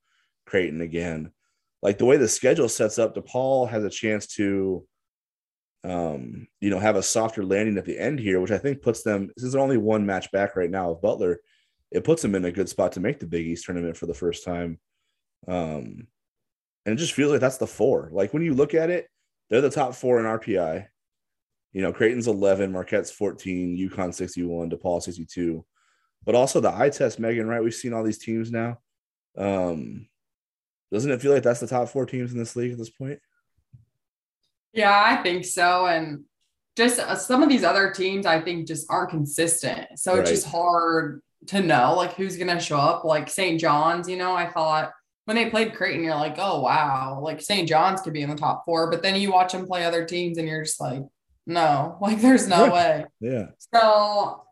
[0.46, 1.32] Creighton again.
[1.82, 4.86] Like the way the schedule sets up, DePaul has a chance to,
[5.86, 9.04] um, you know, have a softer landing at the end here, which I think puts
[9.04, 11.40] them, since they're only one match back right now of Butler,
[11.92, 14.14] it puts them in a good spot to make the Big East tournament for the
[14.14, 14.80] first time.
[15.48, 16.08] Um,
[16.86, 18.10] and it just feels like that's the four.
[18.12, 19.08] Like when you look at it,
[19.50, 20.88] they're the top four in RPI.
[21.72, 25.64] You know, Creighton's 11, Marquette's 14, UConn 61, DePaul 62.
[26.24, 27.64] But also the eye test, Megan, right?
[27.64, 28.80] We've seen all these teams now.
[29.38, 30.08] Um,
[30.92, 33.20] doesn't it feel like that's the top four teams in this league at this point?
[34.76, 35.88] Yeah, I think so.
[35.88, 36.26] And
[36.76, 39.88] just uh, some of these other teams, I think, just aren't consistent.
[39.96, 40.20] So right.
[40.22, 43.06] it's just hard to know like who's going to show up.
[43.06, 43.60] Like St.
[43.60, 44.92] John's, you know, I thought
[45.26, 47.68] when they played Creighton, you're like, oh wow, like St.
[47.68, 50.38] John's could be in the top four, but then you watch them play other teams
[50.38, 51.02] and you're just like,
[51.48, 53.06] no, like there's no way.
[53.20, 53.48] Yeah.
[53.74, 54.45] So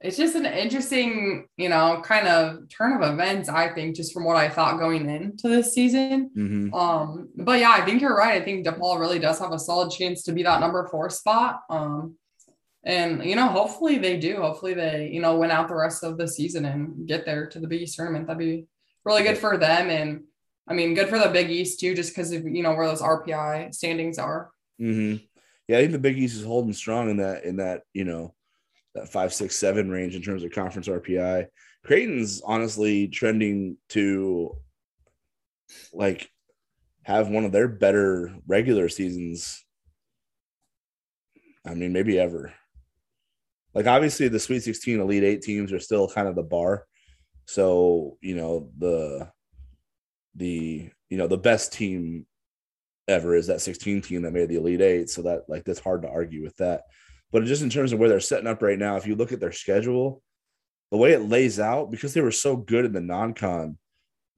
[0.00, 4.24] it's just an interesting, you know, kind of turn of events, I think, just from
[4.24, 6.30] what I thought going into this season.
[6.34, 6.74] Mm-hmm.
[6.74, 8.40] Um, but yeah, I think you're right.
[8.40, 11.60] I think DePaul really does have a solid chance to be that number four spot.
[11.68, 12.16] Um,
[12.82, 14.36] and you know, hopefully they do.
[14.36, 17.60] Hopefully they, you know, win out the rest of the season and get there to
[17.60, 18.26] the Big East tournament.
[18.26, 18.64] That'd be
[19.04, 19.90] really good for them.
[19.90, 20.22] And
[20.66, 23.02] I mean, good for the Big East too, just because of you know where those
[23.02, 24.50] RPI standings are.
[24.80, 25.22] Mm-hmm.
[25.68, 28.34] Yeah, I think the Big East is holding strong in that in that you know
[28.94, 31.46] that five, six, seven range in terms of conference RPI.
[31.84, 34.56] Creighton's honestly trending to
[35.92, 36.28] like
[37.04, 39.64] have one of their better regular seasons.
[41.66, 42.52] I mean, maybe ever.
[43.74, 46.86] Like obviously the Sweet 16 Elite 8 teams are still kind of the bar
[47.50, 49.28] so, you know, the
[50.36, 52.24] the you know, the best team
[53.08, 56.02] ever is that 16 team that made the Elite 8, so that like that's hard
[56.02, 56.82] to argue with that.
[57.32, 59.40] But just in terms of where they're setting up right now, if you look at
[59.40, 60.22] their schedule,
[60.90, 63.78] the way it lays out, because they were so good in the non-con,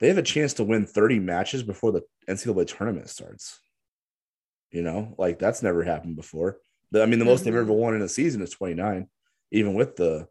[0.00, 3.60] they have a chance to win 30 matches before the NCAA tournament starts.
[4.70, 6.58] You know, like that's never happened before.
[6.94, 9.06] I mean, the most they've ever won in a season is 29,
[9.50, 10.26] even with the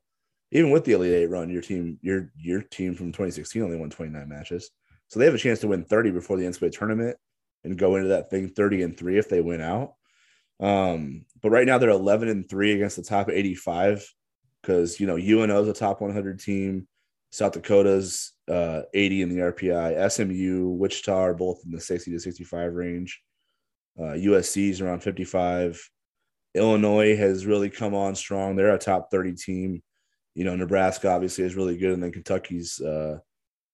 [0.51, 3.89] even with the Elite Eight run, your team, your your team from 2016 only won
[3.89, 4.69] 29 matches.
[5.07, 7.17] So they have a chance to win 30 before the NCAA tournament
[7.63, 9.93] and go into that thing 30 and three if they win out.
[10.61, 14.07] Um, but right now they're 11 and three against the top 85
[14.61, 16.87] because you know UNO is a top 100 team,
[17.31, 22.19] South Dakota's uh, 80 in the RPI, SMU, Wichita are both in the 60 to
[22.19, 23.21] 65 range.
[23.99, 25.89] Uh, USC is around 55.
[26.53, 28.55] Illinois has really come on strong.
[28.55, 29.81] They're a top 30 team
[30.33, 33.19] you know, Nebraska obviously is really good, and then Kentucky's, uh,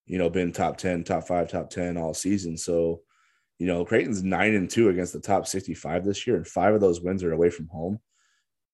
[0.05, 2.57] you know, been top ten, top five, top ten all season.
[2.57, 3.01] So,
[3.59, 6.81] you know, Creighton's nine and two against the top sixty-five this year, and five of
[6.81, 7.99] those wins are away from home.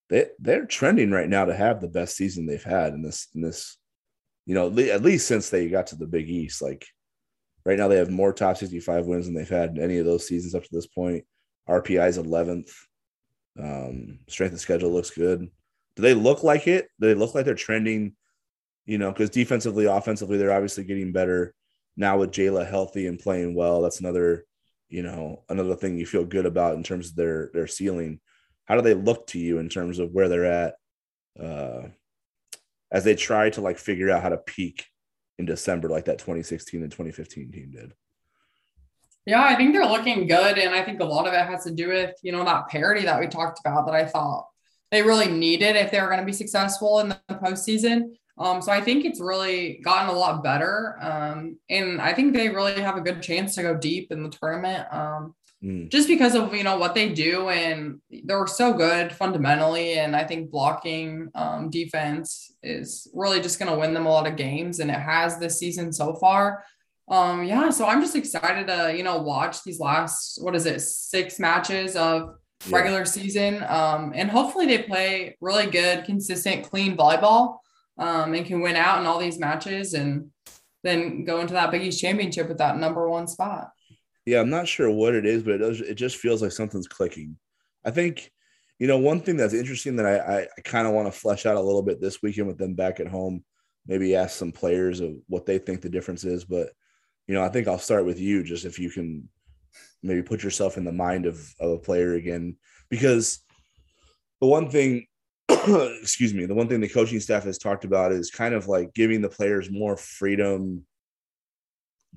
[0.10, 3.42] they they're trending right now to have the best season they've had in this in
[3.42, 3.78] this,
[4.46, 6.62] you know, at least since they got to the Big East.
[6.62, 6.86] Like
[7.66, 10.28] right now, they have more top 65 wins than they've had in any of those
[10.28, 11.24] seasons up to this point.
[11.70, 12.72] RPI is 11th.
[13.58, 15.50] Um, strength of schedule looks good.
[15.96, 16.88] Do they look like it?
[17.00, 18.16] Do they look like they're trending?
[18.86, 21.54] You know, because defensively, offensively, they're obviously getting better
[21.96, 23.82] now with Jayla healthy and playing well.
[23.82, 24.46] That's another,
[24.94, 28.20] you know, another thing you feel good about in terms of their their ceiling.
[28.66, 30.76] How do they look to you in terms of where they're at
[31.44, 31.88] uh,
[32.92, 34.86] as they try to like figure out how to peak
[35.40, 37.94] in December like that 2016 and 2015 team did?
[39.26, 40.60] Yeah, I think they're looking good.
[40.60, 43.04] And I think a lot of it has to do with, you know, that parity
[43.06, 44.48] that we talked about that I thought
[44.92, 48.16] they really needed if they were going to be successful in the postseason.
[48.38, 50.98] Um, so I think it's really gotten a lot better.
[51.02, 54.30] Um, and I think they really have a good chance to go deep in the
[54.30, 54.88] tournament.
[54.92, 55.90] Um, mm.
[55.90, 60.24] just because of you know what they do and they're so good fundamentally and i
[60.24, 64.80] think blocking um, defense is really just going to win them a lot of games
[64.80, 66.66] and it has this season so far
[67.10, 70.82] um, yeah, so I'm just excited to, you know, watch these last, what is it,
[70.82, 72.76] six matches of yeah.
[72.78, 73.64] regular season.
[73.68, 77.58] Um, and hopefully they play really good, consistent, clean volleyball
[77.98, 80.30] um, and can win out in all these matches and
[80.84, 83.70] then go into that Big East championship with that number one spot.
[84.26, 86.88] Yeah, I'm not sure what it is, but it does, it just feels like something's
[86.88, 87.38] clicking.
[87.86, 88.32] I think,
[88.80, 91.46] you know, one thing that's interesting that I, I, I kind of want to flesh
[91.46, 93.44] out a little bit this weekend with them back at home,
[93.88, 96.70] maybe ask some players of what they think the difference is, but–
[97.26, 99.30] you know, I think I'll start with you, just if you can
[100.02, 102.58] maybe put yourself in the mind of, of a player again,
[102.90, 103.40] because
[104.42, 105.08] the one thing,
[106.02, 108.94] excuse me, the one thing the coaching staff has talked about is kind of like
[108.94, 110.86] giving the players more freedom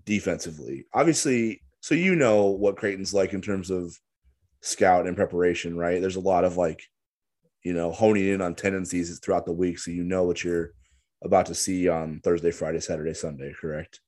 [0.04, 0.86] defensively.
[0.92, 3.96] Obviously, so you know what Creighton's like in terms of
[4.60, 6.00] scout and preparation, right?
[6.00, 6.82] There's a lot of like,
[7.62, 10.72] you know, honing in on tendencies throughout the week, so you know what you're
[11.22, 14.00] about to see on Thursday, Friday, Saturday, Sunday, correct?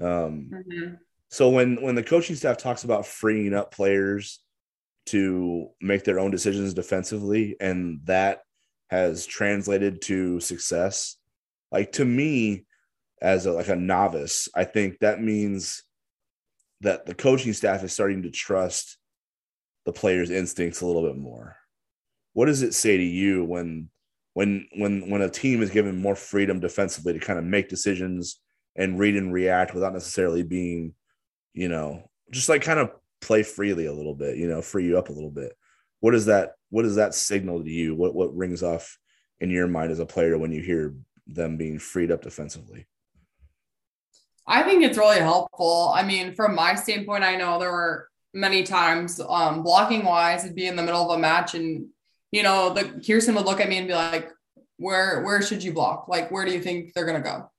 [0.00, 0.94] Um, mm-hmm.
[1.28, 4.40] So when when the coaching staff talks about freeing up players
[5.06, 8.40] to make their own decisions defensively, and that
[8.88, 11.16] has translated to success,
[11.72, 12.64] like to me,
[13.22, 15.82] as a, like a novice, I think that means
[16.82, 18.98] that the coaching staff is starting to trust
[19.86, 21.56] the players' instincts a little bit more.
[22.34, 23.88] What does it say to you when
[24.34, 28.38] when when when a team is given more freedom defensively to kind of make decisions
[28.76, 30.92] and read and react without necessarily being,
[31.54, 32.90] you know, just like kind of
[33.22, 35.56] play freely a little bit, you know, free you up a little bit.
[36.00, 37.94] What does that what does that signal to you?
[37.94, 38.98] What what rings off
[39.40, 40.94] in your mind as a player when you hear
[41.26, 42.86] them being freed up defensively?
[44.46, 45.92] I think it's really helpful.
[45.94, 50.54] I mean, from my standpoint, I know there were many times um, blocking wise, it'd
[50.54, 51.88] be in the middle of a match and
[52.32, 54.30] you know, the Kirsten would look at me and be like,
[54.76, 56.06] where where should you block?
[56.08, 57.50] Like, where do you think they're gonna go?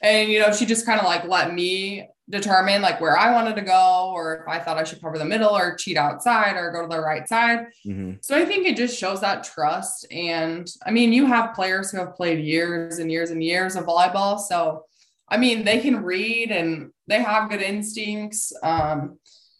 [0.00, 3.56] and you know she just kind of like let me determine like where I wanted
[3.56, 6.70] to go or if I thought I should cover the middle or cheat outside or
[6.70, 7.66] go to the right side.
[7.86, 8.14] Mm-hmm.
[8.20, 10.06] So I think it just shows that trust.
[10.12, 13.86] And I mean, you have players who have played years and years and years of
[13.86, 14.38] volleyball.
[14.38, 14.84] So
[15.28, 18.52] I mean, they can read and they have good instincts.
[18.62, 19.18] Um,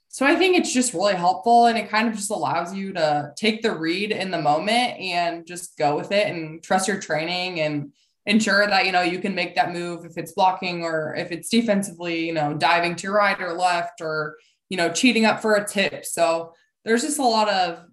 [0.08, 3.32] so I think it's just really helpful and it kind of just allows you to
[3.36, 7.60] take the read in the moment and just go with it and trust your training
[7.60, 7.92] and
[8.28, 11.48] ensure that you know you can make that move if it's blocking or if it's
[11.48, 14.36] defensively you know diving to your right or left or
[14.68, 16.04] you know cheating up for a tip.
[16.04, 16.52] So
[16.84, 17.84] there's just a lot of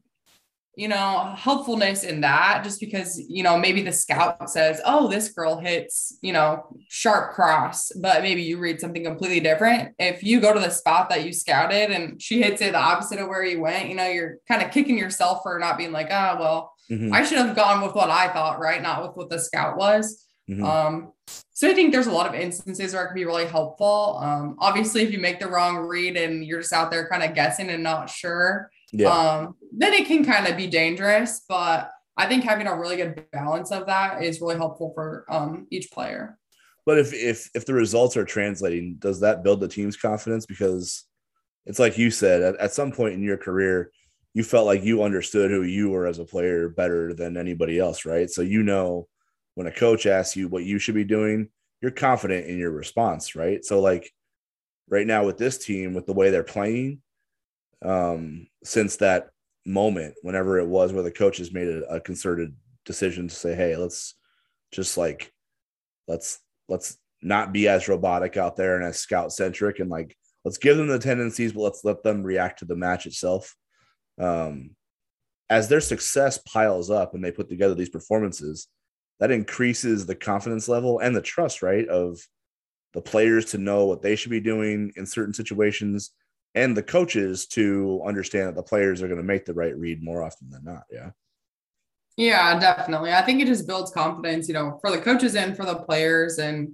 [0.77, 5.29] you know helpfulness in that just because you know maybe the scout says oh this
[5.29, 9.95] girl hits you know sharp cross but maybe you read something completely different.
[9.97, 13.19] If you go to the spot that you scouted and she hits it the opposite
[13.19, 16.09] of where you went you know you're kind of kicking yourself for not being like
[16.11, 17.13] ah oh, well mm-hmm.
[17.13, 18.81] i should have gone with what i thought right?
[18.81, 20.63] Not with what the scout was Mm-hmm.
[20.63, 21.13] Um,
[21.51, 24.19] so I think there's a lot of instances where it can be really helpful.
[24.21, 27.33] Um, obviously, if you make the wrong read and you're just out there kind of
[27.33, 29.09] guessing and not sure, yeah.
[29.09, 31.41] um, then it can kind of be dangerous.
[31.47, 35.67] But I think having a really good balance of that is really helpful for um,
[35.71, 36.37] each player.
[36.85, 40.45] But if if if the results are translating, does that build the team's confidence?
[40.45, 41.05] Because
[41.65, 43.91] it's like you said, at, at some point in your career,
[44.35, 48.05] you felt like you understood who you were as a player better than anybody else,
[48.05, 48.29] right?
[48.29, 49.07] So you know
[49.56, 51.49] when a coach asks you what you should be doing,
[51.82, 53.64] you're confident in your response, right?
[53.66, 54.12] So like
[54.89, 57.01] right now with this team, with the way they're playing,
[57.84, 59.30] um, since that
[59.66, 63.76] moment, whenever it was where the coaches made a, a concerted decision to say, hey,
[63.76, 64.16] let's
[64.72, 65.32] just like
[66.08, 70.58] let's let's not be as robotic out there and as scout centric and like let's
[70.58, 73.56] give them the tendencies, but let's let them react to the match itself.
[74.20, 74.72] Um,
[75.49, 78.68] as their success piles up and they put together these performances,
[79.20, 82.20] that increases the confidence level and the trust, right, of
[82.93, 86.11] the players to know what they should be doing in certain situations
[86.55, 90.01] and the coaches to understand that the players are going to make the right read
[90.01, 90.84] more often than not.
[90.91, 91.11] Yeah.
[92.18, 93.11] Yeah, definitely.
[93.11, 96.39] I think it just builds confidence, you know, for the coaches and for the players
[96.39, 96.74] and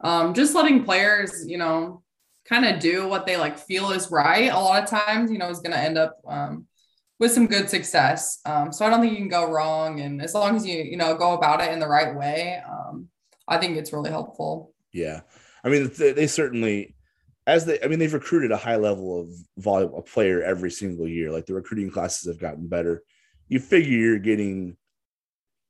[0.00, 2.02] um, just letting players, you know,
[2.44, 4.50] kind of do what they like feel is right.
[4.50, 6.66] A lot of times, you know, is going to end up um,
[7.22, 8.40] with some good success.
[8.44, 10.00] Um, so I don't think you can go wrong.
[10.00, 13.08] And as long as you, you know, go about it in the right way, um,
[13.46, 14.74] I think it's really helpful.
[14.92, 15.20] Yeah.
[15.62, 16.96] I mean, they, certainly,
[17.46, 19.28] as they, I mean, they've recruited a high level of
[19.64, 21.30] volleyball player every single year.
[21.30, 23.04] Like the recruiting classes have gotten better.
[23.46, 24.76] You figure you're getting,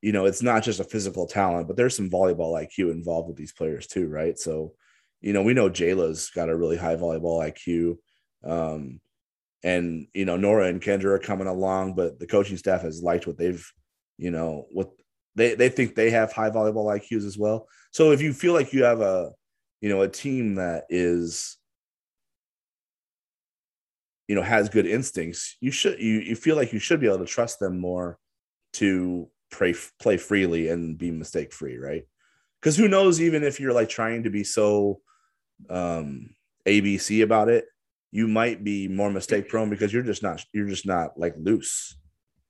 [0.00, 3.36] you know, it's not just a physical talent, but there's some volleyball IQ involved with
[3.36, 4.38] these players too, right?
[4.38, 4.72] So,
[5.20, 7.98] you know, we know Jayla's got a really high volleyball IQ.
[8.42, 9.01] Um,
[9.64, 13.26] and you know Nora and Kendra are coming along, but the coaching staff has liked
[13.26, 13.64] what they've,
[14.18, 14.90] you know, what
[15.34, 17.68] they they think they have high volleyball IQs as well.
[17.92, 19.30] So if you feel like you have a,
[19.80, 21.56] you know, a team that is,
[24.28, 27.18] you know, has good instincts, you should you you feel like you should be able
[27.18, 28.18] to trust them more
[28.74, 32.04] to play play freely and be mistake free, right?
[32.60, 35.00] Because who knows, even if you're like trying to be so
[35.70, 36.34] um
[36.66, 37.66] ABC about it,
[38.12, 41.96] you might be more mistake prone because you're just not you're just not like loose.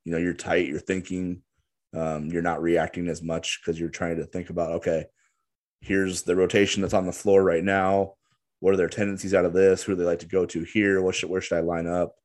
[0.04, 1.42] You know you're tight you're thinking
[1.94, 5.06] um, you're not reacting as much because you're trying to think about okay
[5.80, 8.14] here's the rotation that's on the floor right now.
[8.60, 9.82] What are their tendencies out of this?
[9.82, 11.00] Who do they like to go to here?
[11.00, 12.16] What should where should i line up?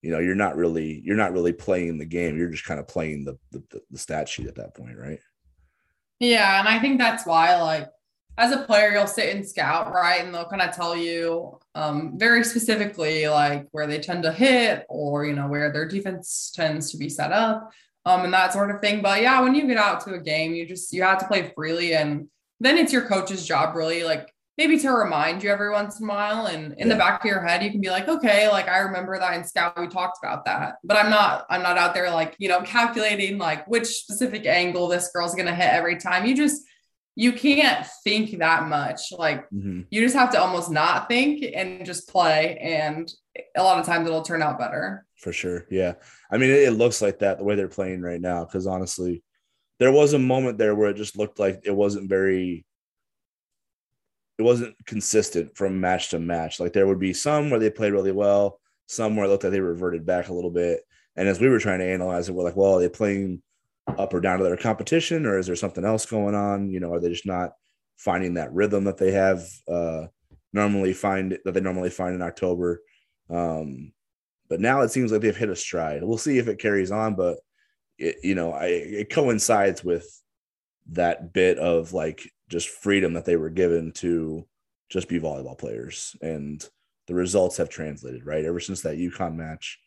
[0.00, 2.38] You know you're not really you're not really playing the game.
[2.38, 5.18] You're just kind of playing the the, the stat sheet at that point right?
[6.20, 7.90] Yeah and i think that's why like
[8.36, 10.24] as a player, you'll sit and scout, right?
[10.24, 14.84] And they'll kind of tell you um, very specifically, like where they tend to hit
[14.88, 17.72] or, you know, where their defense tends to be set up
[18.04, 19.02] um, and that sort of thing.
[19.02, 21.52] But yeah, when you get out to a game, you just, you have to play
[21.54, 21.94] freely.
[21.94, 22.28] And
[22.58, 26.08] then it's your coach's job, really, like maybe to remind you every once in a
[26.08, 26.46] while.
[26.46, 26.94] And in yeah.
[26.94, 29.44] the back of your head, you can be like, okay, like I remember that in
[29.44, 30.76] scout, we talked about that.
[30.82, 34.88] But I'm not, I'm not out there like, you know, calculating like which specific angle
[34.88, 36.26] this girl's going to hit every time.
[36.26, 36.62] You just,
[37.16, 39.12] you can't think that much.
[39.12, 39.82] Like mm-hmm.
[39.90, 42.58] you just have to almost not think and just play.
[42.60, 43.12] And
[43.56, 45.06] a lot of times it'll turn out better.
[45.16, 45.66] For sure.
[45.70, 45.94] Yeah.
[46.30, 48.44] I mean, it, it looks like that the way they're playing right now.
[48.44, 49.22] Cause honestly,
[49.78, 52.64] there was a moment there where it just looked like it wasn't very,
[54.38, 56.58] it wasn't consistent from match to match.
[56.58, 59.52] Like there would be some where they played really well, some where it looked like
[59.52, 60.80] they reverted back a little bit.
[61.16, 63.40] And as we were trying to analyze it, we're like, well, are they playing
[63.86, 66.70] up or down to their competition, or is there something else going on?
[66.70, 67.52] You know, are they just not
[67.96, 70.06] finding that rhythm that they have uh,
[70.52, 72.82] normally find that they normally find in October?
[73.30, 73.92] Um,
[74.48, 76.02] but now it seems like they've hit a stride.
[76.02, 77.38] We'll see if it carries on, but
[77.98, 80.06] it, you know, I, it coincides with
[80.90, 84.46] that bit of like just freedom that they were given to
[84.90, 86.66] just be volleyball players, and
[87.06, 89.78] the results have translated right ever since that UConn match.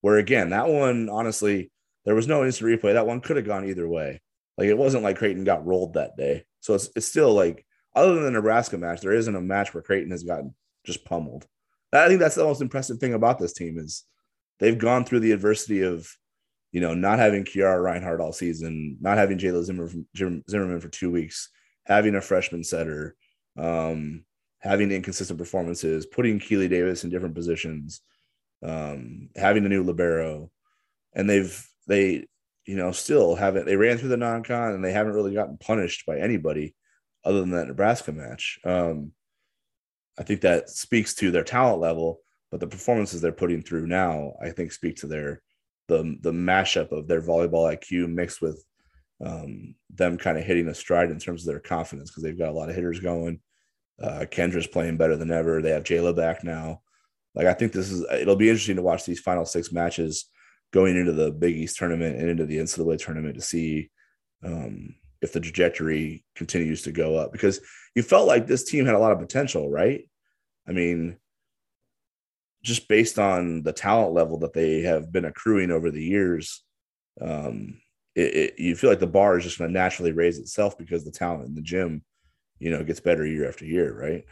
[0.00, 1.70] Where again, that one honestly
[2.04, 2.94] there was no instant replay.
[2.94, 4.20] That one could have gone either way.
[4.58, 6.44] Like it wasn't like Creighton got rolled that day.
[6.60, 9.82] So it's it's still like other than the Nebraska match, there isn't a match where
[9.82, 11.46] Creighton has gotten just pummeled.
[11.92, 14.04] I think that's the most impressive thing about this team is
[14.58, 16.08] they've gone through the adversity of,
[16.70, 21.10] you know, not having Kiara Reinhardt all season, not having Jayla Zimmer, Zimmerman for two
[21.10, 21.50] weeks,
[21.84, 23.14] having a freshman setter,
[23.58, 24.24] um,
[24.60, 28.00] having inconsistent performances, putting Keeley Davis in different positions,
[28.62, 30.50] um, having a new libero,
[31.14, 32.26] and they've they
[32.66, 36.06] you know still haven't they ran through the non-con and they haven't really gotten punished
[36.06, 36.74] by anybody
[37.24, 38.58] other than that Nebraska match.
[38.64, 39.12] Um,
[40.18, 42.20] I think that speaks to their talent level,
[42.50, 45.42] but the performances they're putting through now, I think, speak to their
[45.88, 48.62] the the mashup of their volleyball IQ mixed with
[49.24, 52.50] um, them kind of hitting a stride in terms of their confidence because they've got
[52.50, 53.40] a lot of hitters going.
[54.02, 55.62] Uh, Kendra's playing better than ever.
[55.62, 56.80] They have Jayla back now.
[57.34, 60.26] Like I think this is it'll be interesting to watch these final six matches
[60.72, 63.90] going into the Big East tournament and into the NCAA tournament to see
[64.44, 67.60] um, if the trajectory continues to go up because
[67.94, 70.08] you felt like this team had a lot of potential, right?
[70.66, 71.18] I mean,
[72.62, 76.64] just based on the talent level that they have been accruing over the years,
[77.20, 77.80] um,
[78.14, 81.04] it, it, you feel like the bar is just going to naturally raise itself because
[81.04, 82.02] the talent in the gym,
[82.58, 84.24] you know, gets better year after year, right?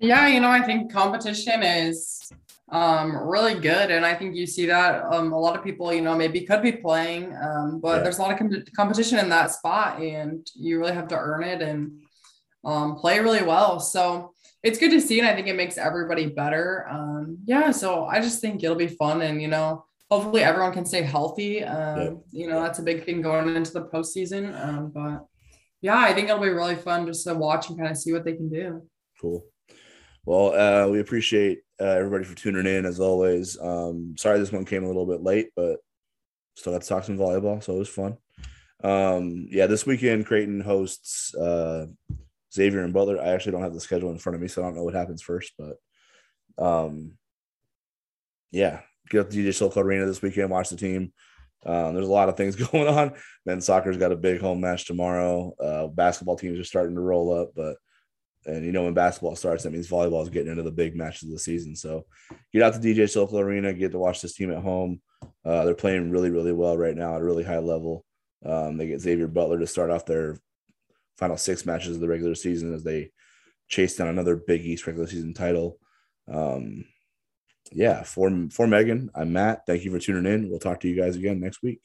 [0.00, 2.32] Yeah, you know, I think competition is
[2.70, 3.90] um, really good.
[3.90, 6.62] And I think you see that um, a lot of people, you know, maybe could
[6.62, 8.02] be playing, um, but yeah.
[8.02, 11.42] there's a lot of com- competition in that spot, and you really have to earn
[11.42, 12.00] it and
[12.64, 13.80] um, play really well.
[13.80, 14.32] So
[14.62, 16.86] it's good to see, and I think it makes everybody better.
[16.90, 20.86] Um, yeah, so I just think it'll be fun, and you know, hopefully everyone can
[20.86, 21.64] stay healthy.
[21.64, 22.16] Um, yep.
[22.30, 24.58] You know, that's a big thing going into the postseason.
[24.62, 25.26] Um, but
[25.80, 28.24] yeah, I think it'll be really fun just to watch and kind of see what
[28.24, 28.82] they can do.
[29.20, 29.44] Cool.
[30.30, 33.60] Well, uh, we appreciate uh, everybody for tuning in as always.
[33.60, 35.80] Um, sorry this one came a little bit late, but
[36.54, 38.16] still got to talk some volleyball, so it was fun.
[38.84, 41.86] Um, yeah, this weekend Creighton hosts uh,
[42.54, 43.20] Xavier and Butler.
[43.20, 44.94] I actually don't have the schedule in front of me, so I don't know what
[44.94, 47.14] happens first, but um,
[48.52, 51.12] yeah, get up to DJ Sokol Arena this weekend, watch the team.
[51.66, 53.14] Um, there's a lot of things going on.
[53.46, 55.52] Men's soccer's got a big home match tomorrow.
[55.60, 57.78] Uh, basketball teams are starting to roll up, but
[58.46, 61.24] and you know when basketball starts, that means volleyball is getting into the big matches
[61.24, 61.76] of the season.
[61.76, 62.06] So
[62.52, 65.00] get out to DJ Sokol Arena, get to watch this team at home.
[65.44, 68.04] Uh, they're playing really, really well right now at a really high level.
[68.44, 70.38] Um, they get Xavier Butler to start off their
[71.18, 73.10] final six matches of the regular season as they
[73.68, 75.78] chase down another Big East regular season title.
[76.26, 76.86] Um,
[77.72, 79.66] yeah, for for Megan, I'm Matt.
[79.66, 80.48] Thank you for tuning in.
[80.48, 81.80] We'll talk to you guys again next week.